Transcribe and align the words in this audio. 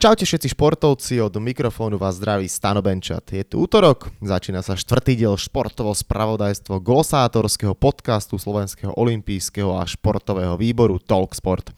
Čaute 0.00 0.24
všetci 0.24 0.56
športovci, 0.56 1.20
od 1.20 1.36
mikrofónu 1.36 2.00
vás 2.00 2.16
zdraví 2.16 2.48
Stano 2.48 2.80
Benčat. 2.80 3.36
Je 3.36 3.44
tu 3.44 3.68
útorok, 3.68 4.08
začína 4.24 4.64
sa 4.64 4.72
štvrtý 4.72 5.12
diel 5.12 5.36
športovo 5.36 5.92
spravodajstvo 5.92 6.80
glosátorského 6.80 7.76
podcastu 7.76 8.40
Slovenského 8.40 8.96
olympijského 8.96 9.76
a 9.76 9.84
športového 9.84 10.56
výboru 10.56 10.96
Talksport. 10.96 11.76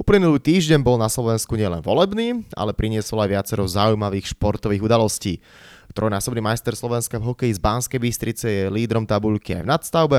Uplynulý 0.00 0.40
týždeň 0.40 0.80
bol 0.80 0.96
na 0.96 1.12
Slovensku 1.12 1.60
nielen 1.60 1.84
volebný, 1.84 2.48
ale 2.56 2.72
priniesol 2.72 3.20
aj 3.20 3.36
viacero 3.36 3.68
zaujímavých 3.68 4.32
športových 4.32 4.88
udalostí. 4.88 5.44
Trojnásobný 5.92 6.40
majster 6.40 6.72
Slovenska 6.72 7.20
v 7.20 7.36
hokeji 7.36 7.52
z 7.52 7.60
Banskej 7.60 8.00
Bystrice 8.00 8.46
je 8.48 8.72
lídrom 8.72 9.04
tabuľky 9.04 9.60
aj 9.60 9.62
v 9.68 9.70
nadstavbe 9.76 10.18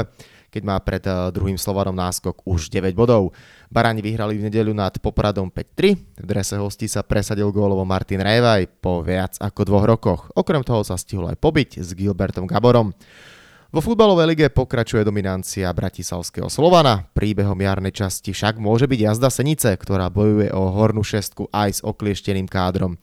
keď 0.49 0.61
má 0.65 0.75
pred 0.81 1.01
eh, 1.05 1.29
druhým 1.31 1.55
Slovanom 1.55 1.95
náskok 1.95 2.43
už 2.43 2.73
9 2.73 2.91
bodov. 2.97 3.31
Barani 3.69 4.01
vyhrali 4.01 4.41
v 4.41 4.49
nedeľu 4.49 4.73
nad 4.73 4.97
Popradom 4.97 5.47
5-3, 5.53 6.19
v 6.19 6.25
drese 6.25 6.57
hostí 6.57 6.89
sa 6.89 7.05
presadil 7.05 7.53
gólovo 7.53 7.85
Martin 7.85 8.19
Révaj 8.19 8.65
po 8.81 9.05
viac 9.05 9.37
ako 9.37 9.61
dvoch 9.63 9.85
rokoch. 9.85 10.21
Okrem 10.33 10.65
toho 10.65 10.81
sa 10.81 10.97
stihol 10.97 11.29
aj 11.29 11.37
pobyť 11.37 11.79
s 11.79 11.93
Gilbertom 11.93 12.49
Gaborom. 12.49 12.91
Vo 13.69 13.85
futbalovej 13.85 14.33
lige 14.33 14.49
pokračuje 14.49 15.05
dominancia 15.05 15.69
bratislavského 15.69 16.49
Slovana. 16.49 17.05
Príbehom 17.13 17.53
jarnej 17.53 17.93
časti 17.93 18.33
však 18.33 18.57
môže 18.57 18.89
byť 18.89 18.99
jazda 19.05 19.29
Senice, 19.29 19.69
ktorá 19.77 20.09
bojuje 20.09 20.49
o 20.49 20.73
hornú 20.73 21.05
šestku 21.05 21.53
aj 21.53 21.77
s 21.77 21.79
okliešteným 21.85 22.49
kádrom. 22.49 22.97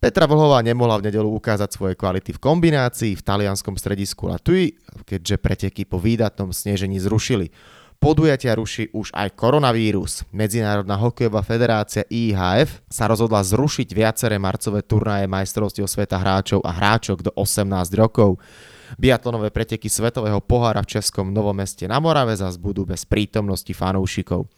Petra 0.00 0.24
Vlhová 0.24 0.64
nemohla 0.64 0.96
v 0.96 1.12
nedelu 1.12 1.28
ukázať 1.28 1.76
svoje 1.76 1.92
kvality 1.92 2.32
v 2.32 2.40
kombinácii 2.40 3.12
v 3.12 3.20
talianskom 3.20 3.76
stredisku 3.76 4.32
Latui, 4.32 4.80
keďže 5.04 5.36
preteky 5.36 5.84
po 5.84 6.00
výdatnom 6.00 6.56
snežení 6.56 6.96
zrušili. 6.96 7.52
Podujatia 8.00 8.56
ruší 8.56 8.88
už 8.96 9.12
aj 9.12 9.36
koronavírus. 9.36 10.24
Medzinárodná 10.32 10.96
hokejová 10.96 11.44
federácia 11.44 12.08
IHF 12.08 12.80
sa 12.88 13.04
rozhodla 13.12 13.44
zrušiť 13.44 13.92
viaceré 13.92 14.40
marcové 14.40 14.80
turnaje 14.80 15.28
majstrovstiev 15.28 15.84
sveta 15.84 16.16
hráčov 16.16 16.64
a 16.64 16.72
hráčok 16.72 17.20
do 17.20 17.30
18 17.36 17.68
rokov. 18.00 18.40
Biatlonové 18.98 19.54
preteky 19.54 19.86
Svetového 19.86 20.42
pohára 20.42 20.82
v 20.82 20.98
Českom 20.98 21.30
Novom 21.30 21.54
meste 21.54 21.86
na 21.86 22.02
Morave 22.02 22.34
zas 22.34 22.58
budú 22.58 22.82
bez 22.82 23.06
prítomnosti 23.06 23.70
fanúšikov. 23.70 24.50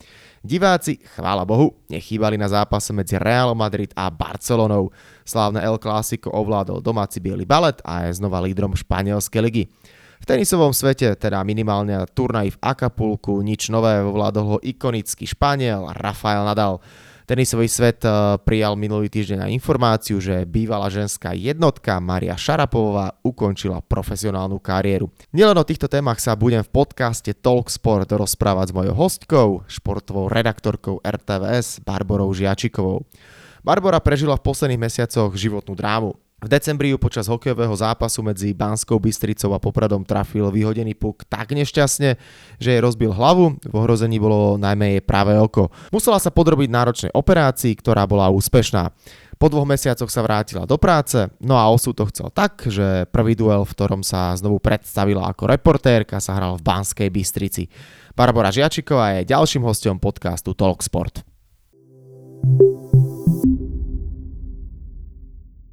Diváci, 0.43 0.99
chvála 1.15 1.45
Bohu, 1.45 1.77
nechýbali 1.87 2.35
na 2.41 2.49
zápase 2.49 2.91
medzi 2.91 3.21
Real 3.21 3.53
Madrid 3.55 3.93
a 3.95 4.09
Barcelonou. 4.09 4.91
Slávne 5.23 5.63
El 5.63 5.77
Clásico 5.77 6.33
ovládol 6.33 6.81
domáci 6.81 7.21
biely 7.21 7.45
balet 7.45 7.79
a 7.85 8.09
je 8.09 8.19
znova 8.19 8.41
lídrom 8.41 8.73
španielskej 8.73 9.43
ligy. 9.43 9.65
V 10.23 10.25
tenisovom 10.27 10.71
svete, 10.71 11.19
teda 11.19 11.43
minimálne 11.43 11.99
turnaj 12.15 12.55
v 12.55 12.61
Acapulku, 12.63 13.43
nič 13.43 13.75
nové, 13.75 13.99
ovládol 14.03 14.47
ho 14.55 14.59
ikonický 14.63 15.27
Španiel 15.27 15.91
Rafael 15.99 16.47
Nadal. 16.47 16.79
Tenisový 17.27 17.71
svet 17.71 18.03
eh, 18.03 18.11
prijal 18.43 18.75
minulý 18.75 19.07
týždeň 19.07 19.39
na 19.47 19.49
informáciu, 19.51 20.19
že 20.19 20.43
bývalá 20.43 20.91
ženská 20.91 21.35
jednotka 21.37 21.99
Maria 22.03 22.35
Šarapová 22.35 23.15
ukončila 23.23 23.79
profesionálnu 23.83 24.59
kariéru. 24.59 25.11
Nielen 25.31 25.55
o 25.59 25.65
týchto 25.67 25.87
témach 25.87 26.19
sa 26.19 26.35
budem 26.35 26.67
v 26.67 26.73
podcaste 26.73 27.31
Talksport 27.39 28.11
rozprávať 28.11 28.71
s 28.71 28.77
mojou 28.77 28.95
hostkou, 28.95 29.49
športovou 29.71 30.27
redaktorkou 30.27 30.99
RTVS 31.03 31.87
Barborou 31.87 32.35
Žiačikovou. 32.35 33.07
Barbara 33.63 34.03
prežila 34.03 34.35
v 34.35 34.43
posledných 34.43 34.91
mesiacoch 34.91 35.31
životnú 35.39 35.79
drámu. 35.79 36.19
V 36.43 36.51
decembri 36.51 36.91
ju 36.91 36.99
počas 36.99 37.31
hokejového 37.31 37.71
zápasu 37.71 38.19
medzi 38.27 38.51
Banskou 38.51 38.99
Bystricou 38.99 39.55
a 39.55 39.63
Popradom 39.63 40.03
trafil 40.03 40.51
vyhodený 40.51 40.99
puk 40.99 41.23
tak 41.31 41.55
nešťastne, 41.55 42.19
že 42.59 42.69
jej 42.75 42.83
rozbil 42.83 43.15
hlavu, 43.15 43.63
v 43.63 43.75
ohrození 43.79 44.19
bolo 44.19 44.59
najmä 44.59 44.99
jej 44.99 45.03
práve 45.07 45.39
oko. 45.39 45.71
Musela 45.95 46.19
sa 46.19 46.35
podrobiť 46.35 46.67
náročnej 46.67 47.13
operácii, 47.15 47.79
ktorá 47.79 48.11
bola 48.11 48.27
úspešná. 48.35 48.91
Po 49.39 49.47
dvoch 49.55 49.71
mesiacoch 49.71 50.11
sa 50.11 50.27
vrátila 50.27 50.67
do 50.67 50.75
práce, 50.83 51.31
no 51.39 51.55
a 51.55 51.71
osud 51.71 51.95
to 51.95 52.11
chcel 52.11 52.27
tak, 52.35 52.67
že 52.67 53.07
prvý 53.15 53.39
duel, 53.39 53.63
v 53.63 53.75
ktorom 53.79 54.03
sa 54.03 54.35
znovu 54.35 54.59
predstavila 54.59 55.31
ako 55.31 55.47
reportérka, 55.47 56.19
sa 56.19 56.35
hral 56.35 56.59
v 56.59 56.67
Banskej 56.67 57.07
Bystrici. 57.07 57.71
Barbara 58.19 58.51
Žiačiková 58.51 59.23
je 59.23 59.31
ďalším 59.31 59.63
hostom 59.63 60.03
podcastu 60.03 60.59
Talksport. 60.59 61.23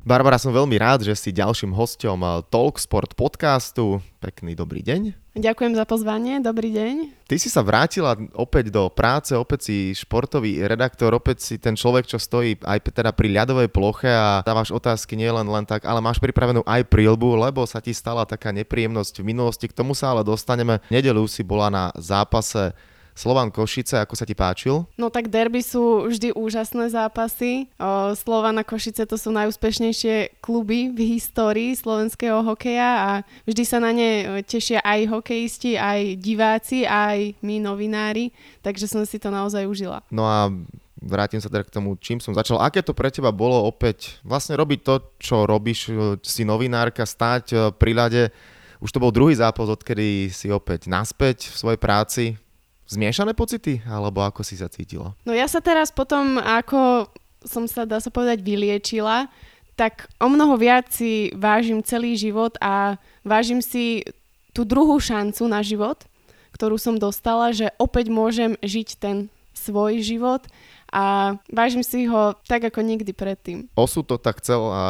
Barbara, 0.09 0.41
som 0.41 0.49
veľmi 0.49 0.73
rád, 0.81 1.05
že 1.05 1.13
si 1.13 1.29
ďalším 1.29 1.69
hostom 1.77 2.25
eh, 2.25 2.41
Talksport 2.49 3.13
podcastu. 3.13 4.01
Pekný 4.17 4.57
dobrý 4.57 4.81
deň. 4.81 5.13
Ďakujem 5.37 5.77
za 5.77 5.85
pozvanie, 5.85 6.41
dobrý 6.41 6.73
deň. 6.73 7.29
Ty 7.29 7.37
si 7.37 7.45
sa 7.45 7.61
vrátila 7.61 8.17
opäť 8.33 8.73
do 8.73 8.89
práce, 8.89 9.37
opäť 9.37 9.69
si 9.69 9.93
športový 9.93 10.65
redaktor, 10.65 11.13
opäť 11.13 11.45
si 11.45 11.55
ten 11.61 11.77
človek, 11.77 12.09
čo 12.09 12.17
stojí 12.17 12.57
aj 12.57 12.89
teda 12.89 13.13
pri 13.13 13.37
ľadovej 13.37 13.69
ploche 13.69 14.09
a 14.09 14.41
dávaš 14.41 14.73
otázky 14.73 15.13
nielen 15.13 15.45
len 15.45 15.69
tak, 15.69 15.85
ale 15.85 16.01
máš 16.01 16.17
pripravenú 16.17 16.65
aj 16.65 16.89
prílbu, 16.89 17.45
lebo 17.45 17.61
sa 17.69 17.77
ti 17.77 17.93
stala 17.93 18.25
taká 18.25 18.49
nepríjemnosť 18.49 19.21
v 19.21 19.29
minulosti. 19.29 19.69
K 19.69 19.77
tomu 19.77 19.93
sa 19.93 20.17
ale 20.17 20.25
dostaneme. 20.25 20.81
Nedelu 20.89 21.21
si 21.29 21.45
bola 21.45 21.69
na 21.69 21.83
zápase 21.93 22.73
Slovan 23.19 23.51
Košice, 23.51 23.99
ako 23.99 24.15
sa 24.15 24.23
ti 24.23 24.31
páčil? 24.31 24.87
No 24.95 25.11
tak 25.11 25.27
derby 25.27 25.59
sú 25.59 26.07
vždy 26.07 26.31
úžasné 26.31 26.87
zápasy. 26.87 27.67
O, 27.75 28.15
Slovan 28.15 28.55
a 28.55 28.63
Košice 28.63 29.03
to 29.03 29.19
sú 29.19 29.35
najúspešnejšie 29.35 30.39
kluby 30.39 30.87
v 30.95 31.19
histórii 31.19 31.75
slovenského 31.75 32.39
hokeja 32.39 32.89
a 32.95 33.11
vždy 33.43 33.63
sa 33.67 33.83
na 33.83 33.91
ne 33.91 34.39
tešia 34.47 34.79
aj 34.87 35.11
hokejisti, 35.11 35.75
aj 35.75 36.15
diváci, 36.15 36.87
aj 36.87 37.35
my 37.43 37.59
novinári, 37.59 38.31
takže 38.63 38.87
som 38.87 39.03
si 39.03 39.19
to 39.19 39.27
naozaj 39.27 39.67
užila. 39.67 39.99
No 40.07 40.23
a 40.23 40.47
vrátim 41.03 41.43
sa 41.43 41.51
teda 41.51 41.67
k 41.67 41.75
tomu, 41.75 41.99
čím 41.99 42.23
som 42.23 42.31
začal. 42.31 42.63
Aké 42.63 42.79
to 42.79 42.95
pre 42.95 43.11
teba 43.11 43.35
bolo 43.35 43.67
opäť 43.67 44.23
vlastne 44.23 44.55
robiť 44.55 44.79
to, 44.79 44.95
čo 45.19 45.43
robíš, 45.43 45.91
si 46.23 46.47
novinárka, 46.47 47.03
stáť 47.03 47.45
e, 47.51 47.55
pri 47.75 47.91
ľade. 47.91 48.23
Už 48.79 48.95
to 48.95 49.03
bol 49.03 49.11
druhý 49.11 49.35
zápas, 49.35 49.67
odkedy 49.67 50.31
si 50.31 50.47
opäť 50.47 50.87
naspäť 50.87 51.51
v 51.51 51.55
svojej 51.59 51.79
práci 51.83 52.39
zmiešané 52.89 53.37
pocity, 53.37 53.85
alebo 53.85 54.25
ako 54.25 54.41
si 54.41 54.57
sa 54.57 54.65
cítila? 54.67 55.13
No 55.23 55.31
ja 55.31 55.45
sa 55.45 55.61
teraz 55.61 55.93
potom, 55.93 56.41
ako 56.41 57.07
som 57.45 57.69
sa, 57.69 57.85
dá 57.85 58.01
sa 58.01 58.09
povedať, 58.09 58.41
vyliečila, 58.41 59.29
tak 59.79 60.11
o 60.19 60.27
mnoho 60.27 60.59
viac 60.59 60.91
si 60.91 61.31
vážim 61.37 61.79
celý 61.79 62.19
život 62.19 62.59
a 62.59 62.99
vážim 63.23 63.63
si 63.63 64.03
tú 64.51 64.67
druhú 64.67 64.99
šancu 64.99 65.47
na 65.47 65.63
život, 65.63 66.03
ktorú 66.51 66.75
som 66.75 66.99
dostala, 66.99 67.55
že 67.55 67.71
opäť 67.79 68.11
môžem 68.11 68.59
žiť 68.59 68.99
ten 68.99 69.31
svoj 69.55 70.03
život 70.03 70.43
a 70.91 71.37
vážim 71.47 71.85
si 71.85 72.09
ho 72.11 72.35
tak 72.43 72.67
ako 72.67 72.83
nikdy 72.83 73.15
predtým. 73.15 73.71
Osud 73.79 74.03
to 74.03 74.19
tak 74.19 74.43
chcel 74.43 74.67
a 74.67 74.83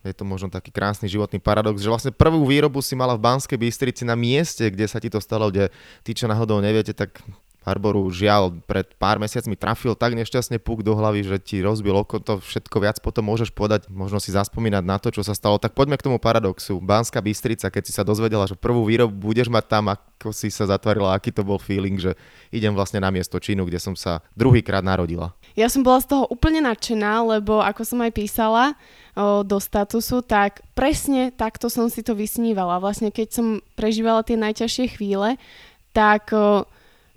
je 0.00 0.16
to 0.16 0.24
možno 0.24 0.48
taký 0.48 0.72
krásny 0.72 1.12
životný 1.12 1.36
paradox, 1.36 1.84
že 1.84 1.92
vlastne 1.92 2.12
prvú 2.14 2.48
výrobu 2.48 2.80
si 2.80 2.96
mala 2.96 3.12
v 3.16 3.24
Banskej 3.24 3.60
Bystrici 3.60 4.02
na 4.08 4.16
mieste, 4.16 4.72
kde 4.72 4.88
sa 4.88 4.96
ti 4.96 5.12
to 5.12 5.20
stalo, 5.20 5.52
kde 5.52 5.68
tí, 6.00 6.16
čo 6.16 6.24
náhodou 6.24 6.64
neviete, 6.64 6.96
tak 6.96 7.20
Barboru 7.60 8.08
žiaľ 8.08 8.56
pred 8.64 8.88
pár 8.96 9.20
mesiacmi 9.20 9.54
trafil 9.54 9.92
tak 9.92 10.16
nešťastne 10.16 10.58
puk 10.58 10.80
do 10.80 10.96
hlavy, 10.96 11.22
že 11.22 11.36
ti 11.38 11.56
rozbil 11.60 11.92
oko, 11.92 12.18
to 12.18 12.40
všetko 12.40 12.76
viac 12.80 12.96
potom 13.04 13.28
môžeš 13.28 13.52
povedať, 13.52 13.86
možno 13.92 14.18
si 14.18 14.32
zaspomínať 14.32 14.82
na 14.82 14.96
to, 14.96 15.12
čo 15.12 15.20
sa 15.20 15.36
stalo. 15.36 15.60
Tak 15.60 15.76
poďme 15.76 16.00
k 16.00 16.08
tomu 16.08 16.16
paradoxu. 16.16 16.80
Banská 16.80 17.20
Bystrica, 17.20 17.68
keď 17.68 17.82
si 17.84 17.92
sa 17.92 18.02
dozvedela, 18.02 18.48
že 18.48 18.56
prvú 18.56 18.88
výrobu 18.88 19.12
budeš 19.12 19.52
mať 19.52 19.64
tam, 19.68 19.92
ako 19.92 20.32
si 20.32 20.48
sa 20.48 20.66
zatvorila, 20.66 21.12
aký 21.12 21.30
to 21.30 21.44
bol 21.44 21.60
feeling, 21.60 22.00
že 22.00 22.16
idem 22.50 22.72
vlastne 22.72 22.98
na 22.98 23.12
miesto 23.12 23.36
Čínu, 23.36 23.68
kde 23.68 23.78
som 23.78 23.94
sa 23.94 24.24
druhýkrát 24.32 24.82
narodila. 24.82 25.36
Ja 25.54 25.68
som 25.68 25.84
bola 25.84 26.00
z 26.00 26.16
toho 26.16 26.24
úplne 26.32 26.64
nadšená, 26.64 27.22
lebo 27.38 27.60
ako 27.60 27.84
som 27.84 28.00
aj 28.00 28.12
písala 28.16 28.64
o, 29.14 29.44
do 29.44 29.60
statusu, 29.60 30.24
tak 30.24 30.64
presne 30.72 31.28
takto 31.30 31.68
som 31.68 31.92
si 31.92 32.00
to 32.00 32.16
vysnívala. 32.16 32.80
Vlastne 32.80 33.12
keď 33.12 33.28
som 33.30 33.46
prežívala 33.76 34.24
tie 34.24 34.40
najťažšie 34.40 34.96
chvíle, 34.96 35.36
tak 35.92 36.32
o, 36.32 36.64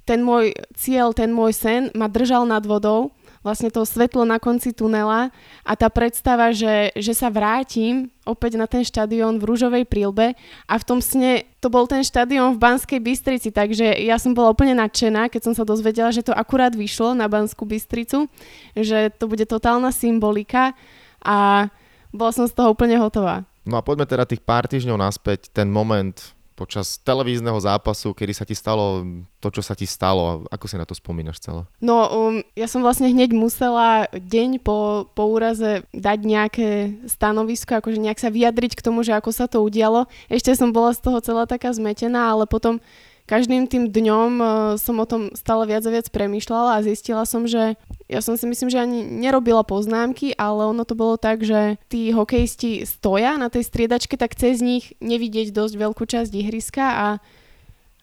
ten 0.04 0.20
môj 0.20 0.52
cieľ, 0.76 1.16
ten 1.16 1.32
môj 1.32 1.56
sen 1.56 1.82
ma 1.96 2.12
držal 2.12 2.44
nad 2.44 2.64
vodou, 2.68 3.16
vlastne 3.44 3.68
to 3.68 3.84
svetlo 3.84 4.24
na 4.24 4.40
konci 4.40 4.72
tunela 4.72 5.30
a 5.68 5.72
tá 5.76 5.92
predstava, 5.92 6.56
že, 6.56 6.96
že 6.96 7.12
sa 7.12 7.28
vrátim 7.28 8.08
opäť 8.24 8.56
na 8.56 8.66
ten 8.72 8.88
štadión 8.88 9.36
v 9.38 9.48
Rúžovej 9.52 9.84
prílbe 9.84 10.32
a 10.66 10.74
v 10.80 10.88
tom 10.88 11.04
sne 11.04 11.44
to 11.60 11.68
bol 11.68 11.84
ten 11.84 12.08
štadión 12.08 12.56
v 12.56 12.64
Banskej 12.64 13.04
Bystrici, 13.04 13.52
takže 13.52 14.00
ja 14.00 14.16
som 14.16 14.32
bola 14.32 14.56
úplne 14.56 14.80
nadšená, 14.80 15.28
keď 15.28 15.52
som 15.52 15.54
sa 15.54 15.68
dozvedela, 15.68 16.16
že 16.16 16.24
to 16.24 16.32
akurát 16.32 16.72
vyšlo 16.72 17.12
na 17.12 17.28
Banskú 17.28 17.68
Bystricu, 17.68 18.32
že 18.80 19.12
to 19.20 19.28
bude 19.28 19.44
totálna 19.44 19.92
symbolika 19.92 20.72
a 21.20 21.68
bola 22.16 22.32
som 22.32 22.48
z 22.48 22.56
toho 22.56 22.72
úplne 22.72 22.96
hotová. 22.96 23.44
No 23.68 23.80
a 23.80 23.84
poďme 23.84 24.08
teda 24.08 24.28
tých 24.28 24.44
pár 24.44 24.68
týždňov 24.68 25.00
naspäť, 25.00 25.52
ten 25.52 25.68
moment, 25.72 26.16
počas 26.54 27.02
televízneho 27.02 27.58
zápasu, 27.58 28.14
kedy 28.14 28.34
sa 28.34 28.46
ti 28.46 28.54
stalo 28.54 29.02
to, 29.42 29.50
čo 29.50 29.62
sa 29.66 29.74
ti 29.74 29.84
stalo. 29.84 30.46
Ako 30.54 30.66
si 30.70 30.80
na 30.80 30.88
to 30.88 30.96
spomínaš 30.96 31.42
celé? 31.44 31.66
No, 31.84 32.08
um, 32.08 32.46
ja 32.56 32.70
som 32.70 32.86
vlastne 32.86 33.10
hneď 33.10 33.36
musela 33.36 34.08
deň 34.14 34.64
po, 34.64 35.10
po 35.12 35.24
úraze 35.28 35.84
dať 35.92 36.20
nejaké 36.24 36.70
stanovisko, 37.10 37.82
akože 37.82 38.00
nejak 38.00 38.22
sa 38.22 38.32
vyjadriť 38.32 38.80
k 38.80 38.86
tomu, 38.86 39.04
že 39.04 39.18
ako 39.18 39.30
sa 39.36 39.52
to 39.52 39.60
udialo. 39.66 40.08
Ešte 40.32 40.56
som 40.56 40.72
bola 40.72 40.96
z 40.96 41.04
toho 41.04 41.20
celá 41.20 41.44
taká 41.44 41.74
zmetená, 41.76 42.32
ale 42.32 42.48
potom 42.48 42.80
každým 43.24 43.72
tým 43.72 43.88
dňom 43.88 44.32
uh, 44.40 44.50
som 44.76 45.00
o 45.00 45.08
tom 45.08 45.32
stále 45.32 45.64
viac 45.64 45.84
a 45.88 45.92
viac 45.92 46.08
premýšľala 46.12 46.80
a 46.80 46.84
zistila 46.84 47.24
som, 47.24 47.48
že 47.48 47.80
ja 48.12 48.20
som 48.20 48.36
si 48.36 48.44
myslím, 48.44 48.68
že 48.68 48.84
ani 48.84 49.04
nerobila 49.04 49.64
poznámky, 49.64 50.36
ale 50.36 50.68
ono 50.68 50.84
to 50.84 50.94
bolo 50.94 51.16
tak, 51.16 51.42
že 51.42 51.80
tí 51.88 52.12
hokejisti 52.12 52.84
stoja 52.84 53.40
na 53.40 53.48
tej 53.48 53.64
striedačke, 53.68 54.20
tak 54.20 54.36
cez 54.36 54.60
nich 54.60 54.92
nevidieť 55.00 55.56
dosť 55.56 55.74
veľkú 55.80 56.04
časť 56.04 56.32
ihriska 56.36 56.84
a, 56.84 57.08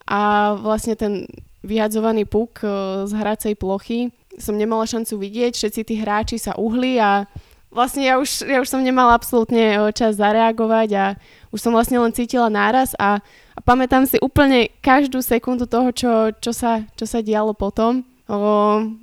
a 0.09 0.21
vlastne 0.57 0.97
ten 0.97 1.29
vyhadzovaný 1.61 2.25
puk 2.25 2.65
uh, 2.65 3.05
z 3.05 3.13
hracej 3.13 3.53
plochy 3.55 4.09
som 4.39 4.55
nemala 4.55 4.87
šancu 4.87 5.19
vidieť, 5.19 5.53
všetci 5.57 5.81
tí 5.83 5.95
hráči 5.99 6.37
sa 6.39 6.55
uhli 6.55 7.01
a 7.01 7.27
vlastne 7.71 8.03
ja 8.03 8.19
už, 8.19 8.43
ja 8.45 8.59
už 8.59 8.67
som 8.67 8.83
nemala 8.83 9.15
absolútne 9.15 9.79
čas 9.95 10.19
zareagovať 10.19 10.89
a 10.93 11.05
už 11.49 11.59
som 11.63 11.71
vlastne 11.71 11.97
len 11.97 12.11
cítila 12.11 12.51
náraz 12.51 12.93
a, 12.99 13.23
a 13.55 13.59
pamätám 13.63 14.03
si 14.03 14.19
úplne 14.19 14.69
každú 14.83 15.23
sekundu 15.23 15.65
toho, 15.65 15.89
čo, 15.95 16.11
čo, 16.37 16.51
sa, 16.51 16.83
čo 16.99 17.07
sa 17.07 17.23
dialo 17.23 17.55
potom. 17.55 18.03
O, 18.31 18.37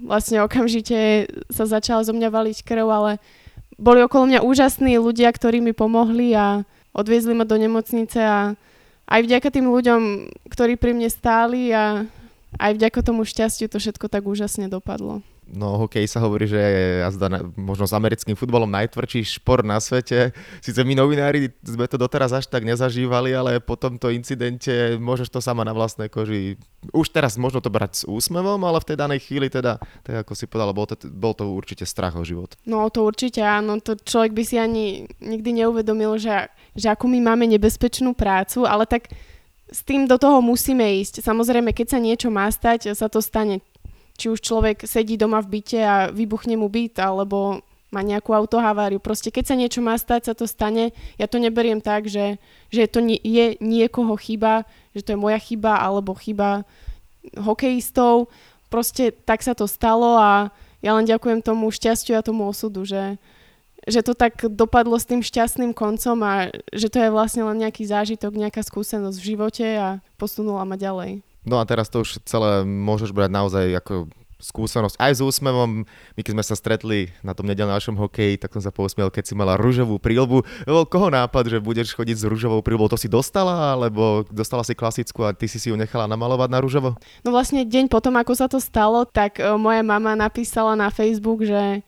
vlastne 0.04 0.40
okamžite 0.44 1.28
sa 1.52 1.68
začala 1.68 2.04
zo 2.04 2.12
mňa 2.16 2.28
valiť 2.28 2.58
krv, 2.64 2.86
ale 2.88 3.12
boli 3.80 4.00
okolo 4.04 4.28
mňa 4.28 4.40
úžasní 4.44 4.96
ľudia, 5.00 5.32
ktorí 5.32 5.60
mi 5.60 5.72
pomohli 5.76 6.32
a 6.36 6.64
odviezli 6.96 7.32
ma 7.36 7.44
do 7.44 7.56
nemocnice 7.56 8.20
a 8.20 8.38
aj 9.08 9.20
vďaka 9.24 9.48
tým 9.48 9.68
ľuďom, 9.68 10.00
ktorí 10.52 10.76
pri 10.76 10.92
mne 10.92 11.08
stáli 11.08 11.72
a 11.72 12.04
aj 12.56 12.72
vďaka 12.76 13.00
tomu 13.04 13.24
šťastiu 13.24 13.68
to 13.68 13.80
všetko 13.80 14.08
tak 14.08 14.24
úžasne 14.24 14.68
dopadlo. 14.72 15.20
No 15.48 15.80
hokej 15.80 16.04
sa 16.04 16.20
hovorí, 16.20 16.44
že 16.44 16.60
je 16.60 16.84
jazda 17.00 17.26
na, 17.32 17.40
možno 17.56 17.88
s 17.88 17.96
americkým 17.96 18.36
futbolom 18.36 18.68
najtvrdší 18.68 19.40
šport 19.40 19.64
na 19.64 19.80
svete. 19.80 20.36
Sice 20.60 20.84
my 20.84 20.92
novinári 20.92 21.48
sme 21.64 21.88
to 21.88 21.96
doteraz 21.96 22.36
až 22.36 22.52
tak 22.52 22.68
nezažívali, 22.68 23.32
ale 23.32 23.56
po 23.56 23.80
tomto 23.80 24.12
incidente 24.12 25.00
môžeš 25.00 25.32
to 25.32 25.40
sama 25.40 25.64
na 25.64 25.72
vlastnej 25.72 26.12
koži. 26.12 26.60
Už 26.92 27.08
teraz 27.08 27.40
možno 27.40 27.64
to 27.64 27.72
brať 27.72 27.92
s 27.92 28.02
úsmevom, 28.04 28.60
ale 28.68 28.84
v 28.84 28.88
tej 28.92 28.96
danej 29.00 29.24
chvíli 29.24 29.48
teda, 29.48 29.80
tak 30.04 30.28
ako 30.28 30.32
si 30.36 30.44
povedala, 30.44 30.76
bol 30.76 30.84
to, 30.84 31.00
bol 31.08 31.32
to 31.32 31.48
určite 31.48 31.88
strach 31.88 32.12
o 32.20 32.22
život. 32.28 32.52
No 32.68 32.84
to 32.92 33.08
určite 33.08 33.40
áno, 33.40 33.80
to 33.80 33.96
človek 33.96 34.36
by 34.36 34.44
si 34.44 34.60
ani 34.60 35.08
nikdy 35.24 35.64
neuvedomil, 35.64 36.20
že, 36.20 36.52
že 36.76 36.92
akú 36.92 37.08
my 37.08 37.24
máme 37.24 37.48
nebezpečnú 37.48 38.12
prácu, 38.12 38.68
ale 38.68 38.84
tak 38.84 39.08
s 39.68 39.84
tým 39.84 40.08
do 40.08 40.16
toho 40.16 40.40
musíme 40.40 40.84
ísť. 41.04 41.20
Samozrejme, 41.20 41.76
keď 41.76 41.96
sa 41.96 41.98
niečo 42.00 42.28
má 42.32 42.48
stať, 42.48 42.92
sa 42.96 43.08
to 43.12 43.20
stane 43.20 43.60
či 44.18 44.26
už 44.28 44.42
človek 44.42 44.82
sedí 44.82 45.14
doma 45.14 45.38
v 45.38 45.62
byte 45.62 45.80
a 45.80 45.96
vybuchne 46.10 46.58
mu 46.58 46.66
byt, 46.66 46.98
alebo 46.98 47.62
má 47.88 48.04
nejakú 48.04 48.36
autohaváriu. 48.36 49.00
Proste 49.00 49.32
keď 49.32 49.44
sa 49.48 49.56
niečo 49.56 49.80
má 49.80 49.96
stať, 49.96 50.28
sa 50.28 50.34
to 50.36 50.44
stane. 50.44 50.92
Ja 51.16 51.24
to 51.24 51.40
neberiem 51.40 51.80
tak, 51.80 52.10
že, 52.10 52.36
že 52.68 52.84
to 52.84 53.00
nie, 53.00 53.16
je 53.24 53.56
niekoho 53.64 54.12
chyba, 54.20 54.68
že 54.92 55.06
to 55.06 55.16
je 55.16 55.22
moja 55.22 55.40
chyba 55.40 55.80
alebo 55.80 56.12
chyba 56.12 56.68
hokejistov. 57.32 58.28
Proste 58.68 59.16
tak 59.24 59.40
sa 59.40 59.56
to 59.56 59.64
stalo 59.64 60.20
a 60.20 60.52
ja 60.84 60.92
len 60.92 61.08
ďakujem 61.08 61.40
tomu 61.40 61.72
šťastiu 61.72 62.20
a 62.20 62.26
tomu 62.26 62.44
osudu, 62.44 62.84
že, 62.84 63.16
že 63.88 64.04
to 64.04 64.12
tak 64.12 64.36
dopadlo 64.52 65.00
s 65.00 65.08
tým 65.08 65.24
šťastným 65.24 65.72
koncom 65.72 66.20
a 66.22 66.52
že 66.76 66.92
to 66.92 67.00
je 67.00 67.08
vlastne 67.08 67.42
len 67.48 67.64
nejaký 67.64 67.88
zážitok, 67.88 68.36
nejaká 68.36 68.60
skúsenosť 68.60 69.16
v 69.16 69.28
živote 69.32 69.64
a 69.64 69.88
posunula 70.20 70.68
ma 70.68 70.76
ďalej. 70.76 71.24
No 71.46 71.62
a 71.62 71.64
teraz 71.68 71.90
to 71.92 72.02
už 72.02 72.22
celé 72.26 72.66
môžeš 72.66 73.14
brať 73.14 73.30
naozaj 73.30 73.64
ako 73.78 74.10
skúsenosť 74.38 75.02
aj 75.02 75.12
s 75.18 75.20
úsmevom. 75.20 75.82
My 76.14 76.20
keď 76.22 76.32
sme 76.38 76.44
sa 76.46 76.54
stretli 76.54 77.10
na 77.26 77.34
tom 77.34 77.50
nedelnom 77.50 77.74
našom 77.74 77.98
hokeji, 77.98 78.38
tak 78.38 78.54
som 78.54 78.62
sa 78.62 78.70
pousmiel, 78.70 79.10
keď 79.10 79.26
si 79.26 79.34
mala 79.34 79.58
rúžovú 79.58 79.98
prílbu. 79.98 80.46
Bol 80.62 80.86
koho 80.86 81.10
nápad, 81.10 81.50
že 81.50 81.58
budeš 81.58 81.90
chodiť 81.98 82.22
s 82.22 82.24
rúžovou 82.24 82.62
prílbou? 82.62 82.86
To 82.86 82.94
si 82.94 83.10
dostala, 83.10 83.74
alebo 83.74 84.22
dostala 84.30 84.62
si 84.62 84.78
klasickú 84.78 85.26
a 85.26 85.34
ty 85.34 85.50
si 85.50 85.58
si 85.58 85.74
ju 85.74 85.76
nechala 85.76 86.06
namalovať 86.06 86.48
na 86.54 86.62
rúžovo? 86.62 86.94
No 87.26 87.34
vlastne 87.34 87.66
deň 87.66 87.90
potom, 87.90 88.14
ako 88.14 88.32
sa 88.38 88.46
to 88.46 88.62
stalo, 88.62 89.02
tak 89.02 89.42
uh, 89.42 89.58
moja 89.58 89.82
mama 89.82 90.14
napísala 90.14 90.78
na 90.78 90.88
Facebook, 90.94 91.42
že 91.42 91.82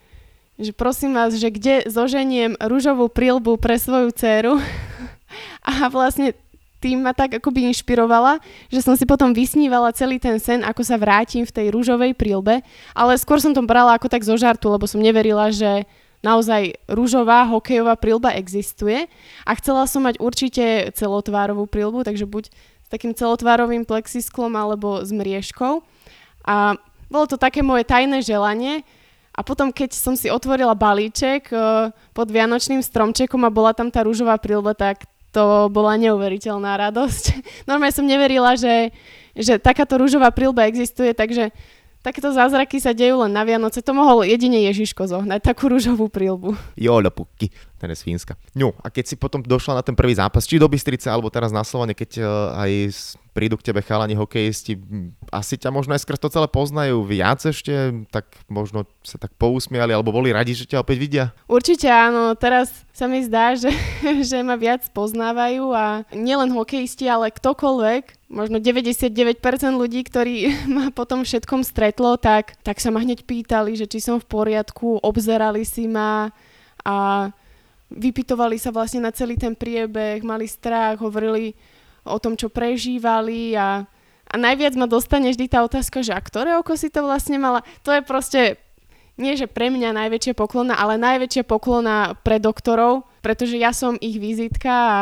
že 0.61 0.76
prosím 0.76 1.17
vás, 1.17 1.32
že 1.41 1.49
kde 1.49 1.88
zoženiem 1.88 2.53
rúžovú 2.61 3.08
prílbu 3.08 3.56
pre 3.56 3.81
svoju 3.81 4.12
dceru. 4.12 4.61
a 5.70 5.88
vlastne 5.88 6.37
tým 6.81 7.05
ma 7.05 7.12
tak 7.12 7.37
akoby 7.37 7.69
inšpirovala, 7.71 8.41
že 8.73 8.81
som 8.81 8.97
si 8.97 9.05
potom 9.05 9.37
vysnívala 9.37 9.93
celý 9.93 10.17
ten 10.17 10.41
sen, 10.41 10.65
ako 10.65 10.81
sa 10.81 10.97
vrátim 10.97 11.44
v 11.44 11.53
tej 11.53 11.67
rúžovej 11.71 12.17
prílbe, 12.17 12.65
ale 12.97 13.12
skôr 13.21 13.37
som 13.38 13.53
to 13.53 13.61
brala 13.61 13.94
ako 14.00 14.09
tak 14.09 14.25
zo 14.25 14.35
žartu, 14.41 14.73
lebo 14.73 14.88
som 14.88 14.99
neverila, 14.99 15.53
že 15.53 15.85
naozaj 16.25 16.81
rúžová 16.88 17.49
hokejová 17.49 17.97
prílba 17.97 18.32
existuje 18.37 19.09
a 19.44 19.53
chcela 19.56 19.85
som 19.85 20.05
mať 20.05 20.21
určite 20.21 20.93
celotvárovú 20.97 21.69
prílbu, 21.69 22.05
takže 22.05 22.29
buď 22.29 22.53
s 22.53 22.88
takým 22.88 23.12
celotvárovým 23.12 23.85
plexisklom 23.85 24.53
alebo 24.56 25.05
s 25.05 25.12
mriežkou. 25.12 25.85
A 26.49 26.81
bolo 27.12 27.27
to 27.29 27.37
také 27.37 27.61
moje 27.61 27.85
tajné 27.85 28.25
želanie, 28.25 28.85
a 29.31 29.47
potom, 29.47 29.71
keď 29.71 29.94
som 29.94 30.19
si 30.19 30.27
otvorila 30.27 30.75
balíček 30.75 31.55
uh, 31.55 31.94
pod 32.11 32.29
Vianočným 32.29 32.82
stromčekom 32.82 33.41
a 33.47 33.55
bola 33.55 33.71
tam 33.71 33.88
tá 33.88 34.03
rúžová 34.03 34.37
prílba, 34.43 34.75
tak 34.75 35.06
to 35.31 35.71
bola 35.71 35.94
neuveriteľná 35.99 36.77
radosť. 36.91 37.25
Normálne 37.71 37.94
som 37.94 38.06
neverila, 38.06 38.59
že, 38.59 38.91
že 39.35 39.59
takáto 39.62 39.99
rúžová 39.99 40.35
prílba 40.35 40.67
existuje, 40.67 41.15
takže 41.15 41.55
takéto 42.03 42.32
zázraky 42.32 42.81
sa 42.82 42.97
dejú 42.97 43.23
len 43.25 43.32
na 43.32 43.47
Vianoce. 43.47 43.85
To 43.85 43.93
mohol 43.94 44.27
jedine 44.27 44.61
Ježiško 44.69 45.06
zohnať, 45.06 45.41
takú 45.41 45.71
rúžovú 45.71 46.11
prílbu. 46.11 46.56
Jolo 46.77 47.11
puky, 47.12 47.53
ten 47.81 47.88
je 47.88 47.97
z 47.97 48.05
Fínska. 48.05 48.37
No 48.53 48.77
a 48.85 48.93
keď 48.93 49.09
si 49.09 49.17
potom 49.17 49.41
došla 49.41 49.81
na 49.81 49.82
ten 49.82 49.97
prvý 49.97 50.12
zápas, 50.12 50.44
či 50.44 50.61
do 50.61 50.69
Bystrice, 50.69 51.09
alebo 51.09 51.32
teraz 51.32 51.49
na 51.49 51.65
Slovane, 51.65 51.97
keď 51.97 52.21
uh, 52.21 52.61
aj 52.61 52.71
prídu 53.32 53.56
k 53.56 53.73
tebe 53.73 53.81
chalani 53.81 54.12
hokejisti, 54.19 54.77
asi 55.32 55.56
ťa 55.56 55.71
možno 55.73 55.94
aj 55.94 56.03
skrz 56.03 56.19
to 56.21 56.29
celé 56.29 56.50
poznajú 56.50 57.00
viac 57.06 57.41
ešte, 57.41 58.05
tak 58.11 58.27
možno 58.50 58.85
sa 59.06 59.17
tak 59.17 59.32
pousmiali, 59.38 59.94
alebo 59.94 60.12
boli 60.12 60.35
radi, 60.35 60.53
že 60.53 60.69
ťa 60.69 60.82
opäť 60.82 60.97
vidia? 61.00 61.25
Určite 61.47 61.88
áno, 61.88 62.35
teraz 62.37 62.85
sa 62.93 63.09
mi 63.09 63.25
zdá, 63.25 63.55
že, 63.62 63.73
že 64.21 64.44
ma 64.44 64.61
viac 64.61 64.85
poznávajú 64.93 65.73
a 65.73 66.05
nielen 66.12 66.53
hokejisti, 66.53 67.09
ale 67.09 67.32
ktokoľvek, 67.32 68.29
možno 68.29 68.61
99% 68.61 69.41
ľudí, 69.73 70.05
ktorí 70.05 70.35
ma 70.77 70.93
potom 70.93 71.23
všetkom 71.23 71.65
stretlo, 71.65 72.19
tak, 72.21 72.59
tak 72.61 72.82
sa 72.82 72.93
ma 72.93 73.00
hneď 73.00 73.25
pýtali, 73.25 73.79
že 73.79 73.88
či 73.88 74.03
som 74.03 74.19
v 74.19 74.27
poriadku, 74.27 75.00
obzerali 75.00 75.62
si 75.65 75.87
ma 75.87 76.35
a 76.81 77.29
vypitovali 77.90 78.56
sa 78.56 78.70
vlastne 78.70 79.02
na 79.02 79.10
celý 79.10 79.34
ten 79.37 79.52
priebeh, 79.58 80.22
mali 80.22 80.46
strach, 80.46 81.02
hovorili, 81.02 81.52
o 82.06 82.16
tom, 82.16 82.38
čo 82.38 82.48
prežívali 82.48 83.52
a, 83.54 83.84
a 84.25 84.34
najviac 84.40 84.72
ma 84.78 84.88
dostane 84.88 85.28
vždy 85.28 85.46
tá 85.52 85.60
otázka, 85.60 86.00
že 86.00 86.16
a 86.16 86.20
ktoré 86.20 86.56
oko 86.56 86.72
si 86.79 86.88
to 86.88 87.05
vlastne 87.05 87.36
mala. 87.36 87.60
To 87.84 87.93
je 87.93 88.00
proste 88.00 88.56
nie 89.20 89.36
že 89.36 89.44
pre 89.44 89.69
mňa 89.69 89.93
najväčšia 89.93 90.32
poklona, 90.32 90.81
ale 90.81 90.96
najväčšia 90.96 91.44
poklona 91.44 92.17
pre 92.24 92.41
doktorov, 92.41 93.05
pretože 93.20 93.60
ja 93.60 93.76
som 93.76 94.00
ich 94.00 94.17
vizitka 94.17 94.72
a 94.72 95.00